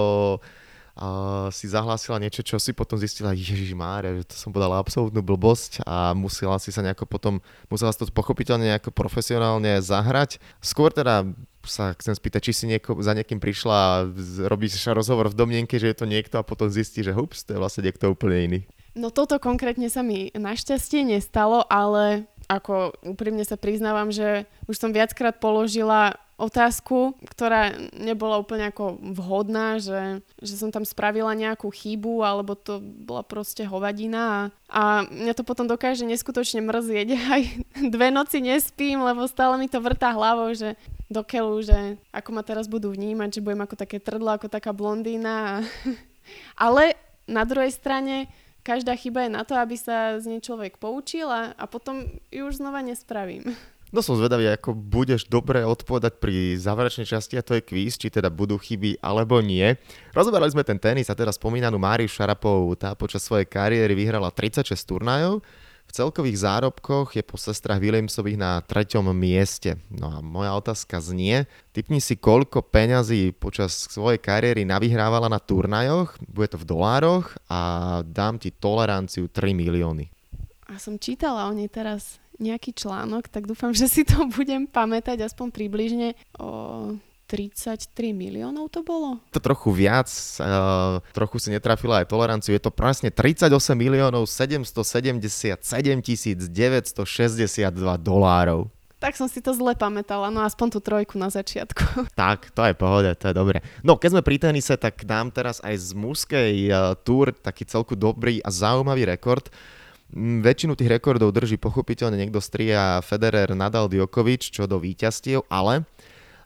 a 0.94 1.50
si 1.50 1.66
zahlásila 1.66 2.22
niečo, 2.22 2.46
čo 2.46 2.54
si 2.62 2.70
potom 2.70 2.94
zistila, 2.94 3.35
Ježiš 3.35 3.74
Mária, 3.74 4.14
že 4.14 4.30
to 4.30 4.38
som 4.38 4.54
podala 4.54 4.78
absolútnu 4.78 5.26
blbosť 5.26 5.83
a 5.83 6.14
musela 6.14 6.54
si 6.62 6.70
sa 6.70 6.87
nejako 6.87 7.11
potom, 7.11 7.42
musela 7.66 7.90
si 7.90 7.98
to 7.98 8.07
pochopiteľne 8.14 8.70
nejako 8.70 8.94
profesionálne 8.94 9.83
zahrať. 9.83 10.38
Skôr 10.62 10.94
teda 10.94 11.26
sa 11.66 11.98
chcem 11.98 12.14
spýtať, 12.14 12.40
či 12.46 12.52
si 12.54 12.64
nieko, 12.70 12.94
za 13.02 13.11
niekým 13.11 13.42
prišla 13.42 13.74
a 13.74 14.07
robíš 14.46 14.78
rozhovor 14.87 15.35
v 15.35 15.38
domnenke, 15.38 15.83
že 15.83 15.90
je 15.90 15.98
to 15.98 16.07
niekto 16.07 16.38
a 16.38 16.46
potom 16.46 16.70
zistí, 16.70 17.02
že 17.02 17.11
hups, 17.11 17.42
to 17.42 17.59
je 17.59 17.59
vlastne 17.59 17.83
niekto 17.83 18.14
úplne 18.14 18.38
iný. 18.46 18.61
No 18.94 19.11
toto 19.11 19.42
konkrétne 19.42 19.90
sa 19.90 20.07
mi 20.07 20.30
našťastie 20.30 21.02
nestalo, 21.02 21.66
ale 21.66 22.30
ako 22.46 22.94
úprimne 23.02 23.42
sa 23.42 23.59
priznávam, 23.59 24.14
že 24.14 24.46
už 24.70 24.76
som 24.78 24.94
viackrát 24.94 25.35
položila 25.40 26.14
otázku, 26.35 27.14
ktorá 27.30 27.70
nebola 27.94 28.42
úplne 28.42 28.70
ako 28.70 28.98
vhodná, 29.14 29.78
že, 29.78 30.18
že 30.42 30.59
som 30.59 30.74
tam 30.74 30.83
spravila 30.83 31.30
nejakú 31.30 31.70
chybu, 31.70 32.26
alebo 32.26 32.59
to 32.59 32.83
bola 32.83 33.22
proste 33.22 33.62
hovadina 33.62 34.22
a, 34.26 34.38
a 34.66 34.83
mňa 35.07 35.35
to 35.38 35.46
potom 35.46 35.70
dokáže 35.70 36.02
neskutočne 36.02 36.59
mrzieť. 36.59 37.09
Aj 37.35 37.42
dve 37.78 38.11
noci 38.11 38.42
nespím, 38.42 39.02
lebo 39.07 39.30
stále 39.30 39.54
mi 39.62 39.70
to 39.70 39.78
vrtá 39.78 40.11
hlavou, 40.11 40.50
že 40.54 40.74
do 41.07 41.22
keľu, 41.22 41.62
že 41.62 41.78
ako 42.11 42.30
ma 42.35 42.42
teraz 42.42 42.66
budú 42.66 42.90
vnímať, 42.90 43.38
že 43.38 43.44
budem 43.44 43.62
ako 43.62 43.76
také 43.78 44.02
trdlo, 44.02 44.35
ako 44.35 44.50
taká 44.50 44.74
blondína. 44.74 45.62
Ale 46.59 46.98
na 47.30 47.46
druhej 47.46 47.70
strane 47.70 48.26
každá 48.64 48.96
chyba 48.96 49.29
je 49.29 49.31
na 49.37 49.44
to, 49.44 49.53
aby 49.55 49.77
sa 49.77 50.16
z 50.16 50.33
nej 50.33 50.40
človek 50.40 50.81
poučil 50.81 51.29
a, 51.29 51.53
a 51.55 51.64
potom 51.68 52.09
ju 52.33 52.48
už 52.48 52.59
znova 52.64 52.81
nespravím. 52.81 53.53
No 53.94 54.03
som 54.03 54.18
zvedavý, 54.18 54.50
ako 54.50 54.74
budeš 54.74 55.31
dobre 55.31 55.62
odpovedať 55.62 56.18
pri 56.18 56.59
záverečnej 56.59 57.07
časti 57.07 57.38
a 57.38 57.46
to 57.46 57.55
je 57.55 57.62
kvíz, 57.62 57.94
či 57.94 58.11
teda 58.11 58.27
budú 58.27 58.59
chyby 58.59 58.98
alebo 58.98 59.38
nie. 59.38 59.79
Rozoberali 60.11 60.50
sme 60.50 60.66
ten 60.66 60.83
tenis 60.83 61.07
a 61.07 61.14
teraz 61.14 61.38
spomínanú 61.38 61.79
Máriu 61.79 62.11
Šarapovú. 62.11 62.74
Tá 62.74 62.98
počas 62.98 63.22
svojej 63.22 63.46
kariéry 63.46 63.94
vyhrala 63.94 64.35
36 64.35 64.74
turnajov. 64.83 65.46
V 65.84 65.92
celkových 65.92 66.42
zárobkoch 66.42 67.14
je 67.14 67.22
po 67.22 67.38
sestrach 67.38 67.78
Williamsových 67.78 68.38
na 68.40 68.58
treťom 68.64 69.14
mieste. 69.14 69.78
No 69.92 70.10
a 70.10 70.18
moja 70.18 70.56
otázka 70.58 70.98
znie, 70.98 71.46
typni 71.70 72.02
si 72.02 72.18
koľko 72.18 72.66
peňazí 72.66 73.30
počas 73.36 73.86
svojej 73.88 74.18
kariéry 74.18 74.66
navyhrávala 74.66 75.30
na 75.30 75.38
turnajoch, 75.38 76.18
bude 76.26 76.50
to 76.50 76.58
v 76.58 76.66
dolároch 76.66 77.38
a 77.46 78.00
dám 78.02 78.42
ti 78.42 78.50
toleranciu 78.50 79.30
3 79.30 79.54
milióny. 79.54 80.10
A 80.66 80.80
som 80.80 80.98
čítala 80.98 81.46
o 81.46 81.52
nej 81.54 81.70
teraz 81.70 82.18
nejaký 82.42 82.74
článok, 82.74 83.30
tak 83.30 83.46
dúfam, 83.46 83.70
že 83.70 83.86
si 83.86 84.02
to 84.02 84.26
budem 84.36 84.66
pamätať 84.66 85.22
aspoň 85.22 85.48
približne 85.54 86.08
o 86.38 86.98
33 87.34 88.14
miliónov 88.14 88.70
to 88.70 88.86
bolo? 88.86 89.18
To 89.34 89.42
trochu 89.42 89.74
viac, 89.74 90.06
uh, 90.38 91.02
trochu 91.10 91.42
si 91.42 91.50
netrafila 91.50 92.06
aj 92.06 92.14
toleranciu, 92.14 92.54
je 92.54 92.62
to 92.62 92.70
presne 92.70 93.10
38 93.10 93.50
miliónov 93.74 94.30
777 94.30 95.18
962 95.18 96.46
dolárov. 97.98 98.70
Tak 99.02 99.18
som 99.18 99.26
si 99.26 99.42
to 99.42 99.50
zle 99.50 99.74
pamätala, 99.74 100.30
no 100.30 100.46
aspoň 100.46 100.78
tú 100.78 100.80
trojku 100.80 101.18
na 101.18 101.26
začiatku. 101.28 102.06
Tak, 102.14 102.54
to 102.54 102.62
je 102.70 102.74
pohode, 102.78 103.10
to 103.18 103.28
je 103.28 103.34
dobre. 103.34 103.58
No, 103.82 103.98
keď 103.98 104.16
sme 104.16 104.22
pri 104.22 104.38
tenise, 104.38 104.78
tak 104.78 105.02
dám 105.02 105.34
teraz 105.34 105.58
aj 105.66 105.74
z 105.74 105.90
mužskej 105.98 106.54
uh, 106.70 106.94
túr 107.02 107.34
taký 107.34 107.66
celku 107.66 107.98
dobrý 107.98 108.38
a 108.46 108.54
zaujímavý 108.54 109.10
rekord. 109.10 109.50
Mm, 110.14 110.46
väčšinu 110.46 110.78
tých 110.78 110.88
rekordov 110.88 111.34
drží 111.34 111.58
pochopiteľne 111.58 112.14
niekto 112.14 112.38
stria 112.38 113.02
Federer, 113.02 113.50
Nadal, 113.58 113.90
Djokovic, 113.90 114.46
čo 114.46 114.70
do 114.70 114.78
víťazstiev, 114.78 115.42
ale 115.50 115.82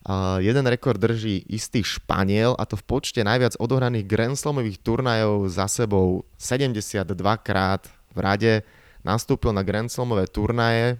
uh, 0.08 0.40
jeden 0.40 0.64
rekord 0.64 0.96
drží 0.96 1.44
istý 1.52 1.84
Španiel 1.84 2.56
a 2.56 2.64
to 2.64 2.80
v 2.80 2.84
počte 2.88 3.20
najviac 3.20 3.60
odohraných 3.60 4.08
Grand 4.08 4.34
Slamových 4.34 4.80
turnajov 4.80 5.52
za 5.52 5.68
sebou 5.68 6.24
72 6.40 7.04
krát 7.44 7.84
v 8.16 8.18
rade 8.18 8.52
nastúpil 9.04 9.52
na 9.52 9.60
Grand 9.60 9.92
Slamové 9.92 10.26
turnaje 10.26 10.96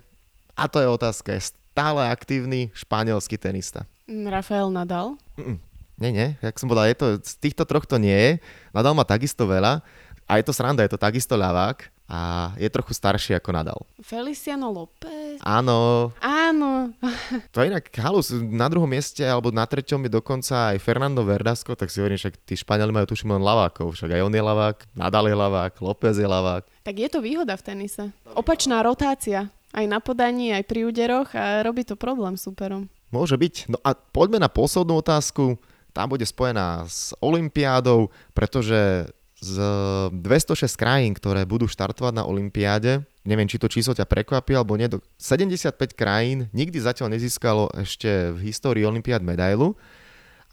a 0.53 0.69
to 0.69 0.79
je 0.79 0.89
otázka, 0.91 1.35
je 1.35 1.51
stále 1.51 2.03
aktívny 2.11 2.69
španielský 2.75 3.39
tenista. 3.39 3.89
Mm, 4.11 4.27
Rafael 4.29 4.69
Nadal? 4.71 5.17
Mm, 5.39 5.59
nie, 5.99 6.11
nie, 6.15 6.29
jak 6.39 6.57
som 6.59 6.69
povedal, 6.71 6.91
je 6.93 6.99
to, 6.99 7.07
z 7.23 7.35
týchto 7.43 7.67
troch 7.67 7.87
to 7.87 7.99
nie 7.99 8.15
je. 8.15 8.33
Nadal 8.71 8.95
má 8.95 9.03
takisto 9.03 9.49
veľa 9.49 9.83
a 10.29 10.33
je 10.39 10.45
to 10.45 10.53
sranda, 10.55 10.85
je 10.85 10.93
to 10.95 11.01
takisto 11.01 11.35
ľavák 11.35 11.98
a 12.09 12.51
je 12.57 12.69
trochu 12.73 12.97
starší 12.97 13.37
ako 13.37 13.53
Nadal. 13.53 13.81
Feliciano 14.01 14.73
López? 14.73 15.37
Áno. 15.45 16.11
Áno. 16.25 16.97
to 17.53 17.61
je 17.61 17.69
inak 17.69 17.93
halus. 18.01 18.33
Na 18.33 18.65
druhom 18.73 18.89
mieste 18.89 19.21
alebo 19.21 19.53
na 19.53 19.69
treťom 19.69 20.09
je 20.09 20.17
dokonca 20.17 20.73
aj 20.73 20.81
Fernando 20.81 21.21
Verdasco, 21.21 21.77
tak 21.77 21.93
si 21.93 22.01
hovorím, 22.01 22.17
však 22.17 22.35
tí 22.49 22.57
Španieli 22.57 22.97
majú 22.97 23.13
tuším 23.13 23.37
len 23.37 23.45
lavákov, 23.45 23.93
však 23.93 24.17
aj 24.17 24.25
on 24.25 24.33
je 24.33 24.41
lavák, 24.41 24.77
Nadal 24.97 25.29
je 25.29 25.37
lavák, 25.37 25.73
López 25.85 26.17
je 26.17 26.25
lavák. 26.25 26.65
Tak 26.81 26.97
je 26.97 27.09
to 27.13 27.21
výhoda 27.21 27.53
v 27.61 27.63
tenise. 27.63 28.03
Opačná 28.33 28.81
rotácia. 28.81 29.53
Aj 29.77 29.85
na 29.85 30.01
podaní, 30.01 30.57
aj 30.57 30.65
pri 30.65 30.89
úderoch 30.89 31.29
a 31.37 31.61
robí 31.61 31.85
to 31.85 31.93
problém 31.93 32.41
superom. 32.41 32.89
Môže 33.13 33.37
byť. 33.37 33.69
No 33.69 33.77
a 33.85 33.93
poďme 33.93 34.41
na 34.41 34.49
poslednú 34.49 35.05
otázku. 35.05 35.61
Tá 35.93 36.09
bude 36.09 36.25
spojená 36.25 36.89
s 36.89 37.13
Olympiádou, 37.21 38.09
pretože 38.33 39.09
z 39.39 39.55
206 40.11 40.75
krajín, 40.75 41.15
ktoré 41.15 41.47
budú 41.47 41.71
štartovať 41.71 42.11
na 42.11 42.27
Olympiáde, 42.27 43.07
neviem, 43.23 43.47
či 43.47 43.63
to 43.63 43.71
číslo 43.71 43.95
ťa 43.95 44.09
prekvapí 44.09 44.57
alebo 44.57 44.75
nie, 44.75 44.91
75 44.91 45.79
krajín 45.95 46.51
nikdy 46.51 46.83
zatiaľ 46.83 47.15
nezískalo 47.15 47.71
ešte 47.79 48.35
v 48.35 48.51
histórii 48.51 48.83
Olympiád 48.83 49.23
medailu. 49.23 49.79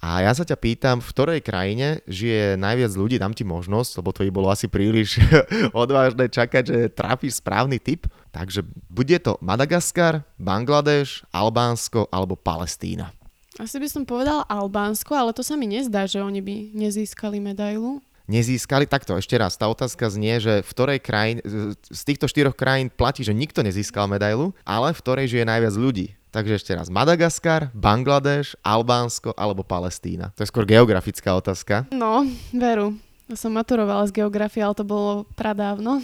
A 0.06 0.22
ja 0.22 0.30
sa 0.38 0.46
ťa 0.46 0.60
pýtam, 0.60 1.02
v 1.02 1.08
ktorej 1.08 1.40
krajine 1.42 2.04
žije 2.06 2.60
najviac 2.62 2.94
ľudí, 2.94 3.18
dám 3.18 3.34
ti 3.34 3.42
možnosť, 3.42 4.04
lebo 4.04 4.14
to 4.14 4.22
by 4.28 4.30
bolo 4.30 4.54
asi 4.54 4.70
príliš 4.70 5.18
odvážne 5.74 6.30
čakať, 6.30 6.64
že 6.68 6.78
trafíš 6.94 7.42
správny 7.42 7.82
typ. 7.82 8.06
Takže 8.30 8.62
bude 8.92 9.18
to 9.18 9.40
Madagaskar, 9.42 10.22
Bangladeš, 10.38 11.26
Albánsko 11.34 12.12
alebo 12.14 12.38
Palestína. 12.38 13.10
Asi 13.56 13.80
by 13.80 13.88
som 13.88 14.04
povedal 14.04 14.44
Albánsko, 14.46 15.16
ale 15.16 15.32
to 15.32 15.42
sa 15.42 15.56
mi 15.56 15.66
nezdá, 15.66 16.06
že 16.06 16.20
oni 16.20 16.44
by 16.44 16.76
nezískali 16.76 17.40
medailu 17.40 18.04
nezískali. 18.26 18.86
Takto, 18.90 19.18
ešte 19.18 19.38
raz, 19.38 19.58
tá 19.58 19.70
otázka 19.70 20.10
znie, 20.10 20.38
že 20.42 20.54
v 20.62 20.70
ktorej 20.70 21.00
krajín, 21.02 21.38
z 21.82 22.02
týchto 22.06 22.30
štyroch 22.30 22.58
krajín 22.58 22.94
platí, 22.94 23.26
že 23.26 23.34
nikto 23.34 23.62
nezískal 23.62 24.06
medailu, 24.10 24.54
ale 24.68 24.94
v 24.94 25.02
ktorej 25.02 25.26
žije 25.32 25.46
najviac 25.46 25.76
ľudí. 25.78 26.08
Takže 26.36 26.60
ešte 26.60 26.76
raz, 26.76 26.92
Madagaskar, 26.92 27.72
Bangladeš, 27.72 28.60
Albánsko 28.60 29.32
alebo 29.40 29.64
Palestína. 29.64 30.36
To 30.36 30.44
je 30.44 30.52
skôr 30.52 30.68
geografická 30.68 31.32
otázka. 31.32 31.88
No, 31.96 32.28
veru. 32.52 33.00
Som 33.34 33.58
maturovala 33.58 34.06
z 34.06 34.22
geografie, 34.22 34.62
ale 34.62 34.78
to 34.78 34.86
bolo 34.86 35.26
pradávno. 35.34 36.04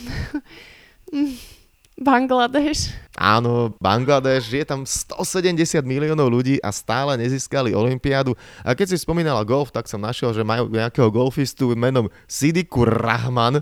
Bangladeš. 2.02 2.90
Áno, 3.14 3.78
Bangladeš, 3.78 4.50
je 4.50 4.66
tam 4.66 4.82
170 4.82 5.54
miliónov 5.86 6.34
ľudí 6.34 6.58
a 6.66 6.74
stále 6.74 7.14
nezískali 7.22 7.78
Olympiádu. 7.78 8.34
A 8.66 8.74
keď 8.74 8.98
si 8.98 9.06
spomínala 9.06 9.46
golf, 9.46 9.70
tak 9.70 9.86
som 9.86 10.02
našiel, 10.02 10.34
že 10.34 10.42
majú 10.42 10.66
nejakého 10.74 11.14
golfistu 11.14 11.78
menom 11.78 12.10
Sidikur 12.26 12.90
Rahman, 12.90 13.62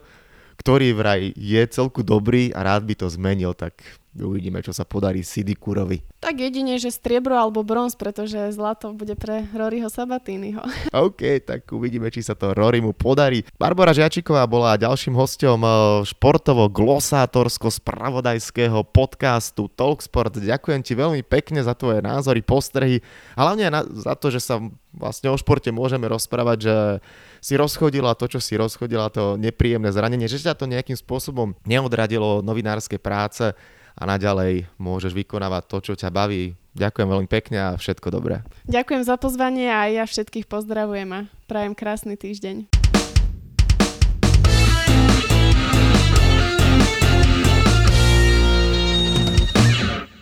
ktorý 0.59 0.91
vraj 0.91 1.31
je 1.39 1.63
celku 1.71 2.03
dobrý 2.03 2.51
a 2.51 2.67
rád 2.67 2.83
by 2.83 2.99
to 2.99 3.07
zmenil, 3.07 3.55
tak 3.55 3.79
uvidíme, 4.17 4.57
čo 4.59 4.75
sa 4.75 4.83
podarí 4.83 5.23
Sidikurovi. 5.23 6.03
Tak 6.19 6.35
jedine, 6.35 6.75
že 6.75 6.91
striebro 6.91 7.31
alebo 7.37 7.63
bronz, 7.63 7.95
pretože 7.95 8.51
zlato 8.51 8.91
bude 8.91 9.15
pre 9.15 9.47
Roryho 9.55 9.87
Sabatínyho. 9.87 10.59
OK, 11.07 11.39
tak 11.45 11.71
uvidíme, 11.71 12.11
či 12.11 12.19
sa 12.25 12.35
to 12.35 12.51
Rorymu 12.51 12.91
podarí. 12.91 13.45
Barbara 13.55 13.95
Žiačiková 13.95 14.43
bola 14.49 14.75
ďalším 14.75 15.15
hostom 15.15 15.63
eh, 15.63 16.03
športovo-glosátorsko-spravodajského 16.09 18.83
podcastu 18.89 19.69
Talksport. 19.71 20.41
Ďakujem 20.41 20.81
ti 20.83 20.97
veľmi 20.97 21.21
pekne 21.23 21.63
za 21.63 21.71
tvoje 21.77 22.01
názory, 22.03 22.41
postrehy 22.43 22.99
a 23.39 23.47
hlavne 23.47 23.71
za 23.95 24.19
to, 24.19 24.27
že 24.33 24.41
sa 24.43 24.59
vlastne 24.91 25.29
o 25.29 25.37
športe 25.37 25.69
môžeme 25.69 26.09
rozprávať, 26.09 26.57
že 26.59 26.75
si 27.39 27.55
rozchodila 27.55 28.15
to, 28.15 28.27
čo 28.27 28.39
si 28.43 28.59
rozchodila, 28.59 29.11
to 29.11 29.39
nepríjemné 29.39 29.89
zranenie, 29.91 30.27
že 30.27 30.43
ťa 30.43 30.55
to 30.55 30.67
nejakým 30.67 30.95
spôsobom 30.95 31.55
neodradilo 31.63 32.43
novinárskej 32.43 32.99
práce 32.99 33.55
a 33.99 34.03
naďalej 34.07 34.67
môžeš 34.79 35.11
vykonávať 35.11 35.63
to, 35.67 35.77
čo 35.91 35.93
ťa 35.95 36.11
baví. 36.11 36.55
Ďakujem 36.77 37.07
veľmi 37.09 37.27
pekne 37.27 37.57
a 37.59 37.69
všetko 37.75 38.07
dobré. 38.13 38.45
Ďakujem 38.69 39.03
za 39.03 39.19
pozvanie 39.19 39.67
a 39.67 39.89
ja 39.91 40.03
všetkých 40.07 40.47
pozdravujem 40.47 41.09
a 41.11 41.19
prajem 41.49 41.73
krásny 41.75 42.15
týždeň. 42.15 42.71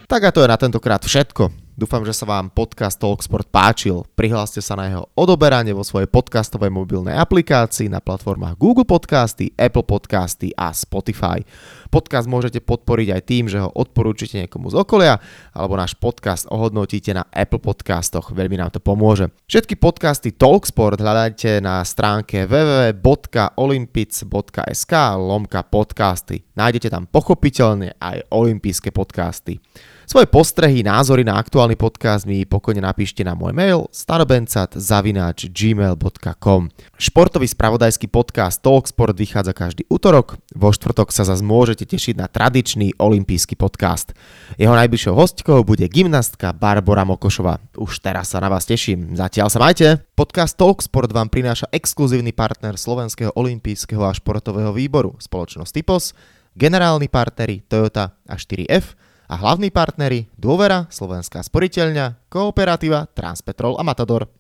Tak 0.08 0.24
a 0.24 0.32
to 0.32 0.40
je 0.40 0.48
na 0.48 0.56
tentokrát 0.56 1.04
všetko. 1.04 1.67
Dúfam, 1.78 2.02
že 2.02 2.10
sa 2.10 2.26
vám 2.26 2.50
podcast 2.50 2.98
Talksport 2.98 3.54
páčil. 3.54 4.02
Prihláste 4.18 4.66
sa 4.66 4.74
na 4.74 4.90
jeho 4.90 5.14
odoberanie 5.14 5.78
vo 5.78 5.86
svojej 5.86 6.10
podcastovej 6.10 6.74
mobilnej 6.74 7.14
aplikácii 7.14 7.86
na 7.86 8.02
platformách 8.02 8.58
Google 8.58 8.90
Podcasty, 8.90 9.54
Apple 9.54 9.86
Podcasty 9.86 10.50
a 10.58 10.74
Spotify. 10.74 11.46
Podcast 11.94 12.26
môžete 12.26 12.66
podporiť 12.66 13.14
aj 13.14 13.22
tým, 13.30 13.46
že 13.46 13.62
ho 13.62 13.70
odporúčite 13.70 14.42
niekomu 14.42 14.74
z 14.74 14.82
okolia, 14.82 15.22
alebo 15.54 15.78
náš 15.78 15.94
podcast 16.02 16.50
ohodnotíte 16.50 17.14
na 17.14 17.30
Apple 17.30 17.62
Podcastoch, 17.62 18.34
veľmi 18.34 18.58
nám 18.58 18.74
to 18.74 18.82
pomôže. 18.82 19.30
Všetky 19.46 19.78
podcasty 19.78 20.34
Talksport 20.34 20.98
hľadajte 20.98 21.62
na 21.62 21.86
stránke 21.86 22.50
www.olympic.sk 22.50 24.94
lomka 25.14 25.62
podcasty. 25.62 26.42
Nájdete 26.58 26.90
tam 26.90 27.06
pochopiteľne 27.06 28.02
aj 28.02 28.34
olympijské 28.34 28.90
podcasty. 28.90 29.62
Svoje 30.08 30.24
postrehy, 30.32 30.88
názory 30.88 31.28
na 31.28 31.36
aktuálny 31.36 31.76
podcast 31.76 32.24
mi 32.24 32.48
pokojne 32.48 32.80
napíšte 32.80 33.28
na 33.28 33.36
môj 33.36 33.52
mail 33.52 33.92
starobencat.gmail.com 33.92 36.62
Športový 36.96 37.48
spravodajský 37.52 38.08
podcast 38.08 38.64
Talksport 38.64 39.20
vychádza 39.20 39.52
každý 39.52 39.84
útorok, 39.92 40.40
vo 40.56 40.72
štvrtok 40.72 41.12
sa 41.12 41.28
zase 41.28 41.44
môžete 41.44 41.84
tešiť 41.84 42.24
na 42.24 42.32
tradičný 42.32 42.96
olimpijský 42.96 43.60
podcast. 43.60 44.16
Jeho 44.56 44.72
najbližšou 44.80 45.12
hostkou 45.12 45.68
bude 45.68 45.84
gymnastka 45.92 46.56
Barbara 46.56 47.04
Mokošová. 47.04 47.60
Už 47.76 48.00
teraz 48.00 48.32
sa 48.32 48.40
na 48.40 48.48
vás 48.48 48.64
teším. 48.64 49.12
Zatiaľ 49.12 49.52
sa 49.52 49.60
majte. 49.60 50.08
Podcast 50.16 50.56
Talksport 50.56 51.12
vám 51.12 51.28
prináša 51.28 51.68
exkluzívny 51.76 52.32
partner 52.32 52.80
Slovenského 52.80 53.36
olimpijského 53.36 54.08
a 54.08 54.16
športového 54.16 54.72
výboru, 54.72 55.20
spoločnosť 55.20 55.72
Typos, 55.76 56.16
generálni 56.56 57.12
partneri 57.12 57.60
Toyota 57.68 58.16
a 58.24 58.40
4F, 58.40 59.07
a 59.28 59.36
hlavní 59.36 59.72
partnery 59.72 60.32
Dôvera, 60.40 60.88
Slovenská 60.88 61.44
sporiteľňa, 61.44 62.32
Kooperativa, 62.32 63.08
Transpetrol 63.12 63.76
a 63.76 63.84
Matador. 63.84 64.32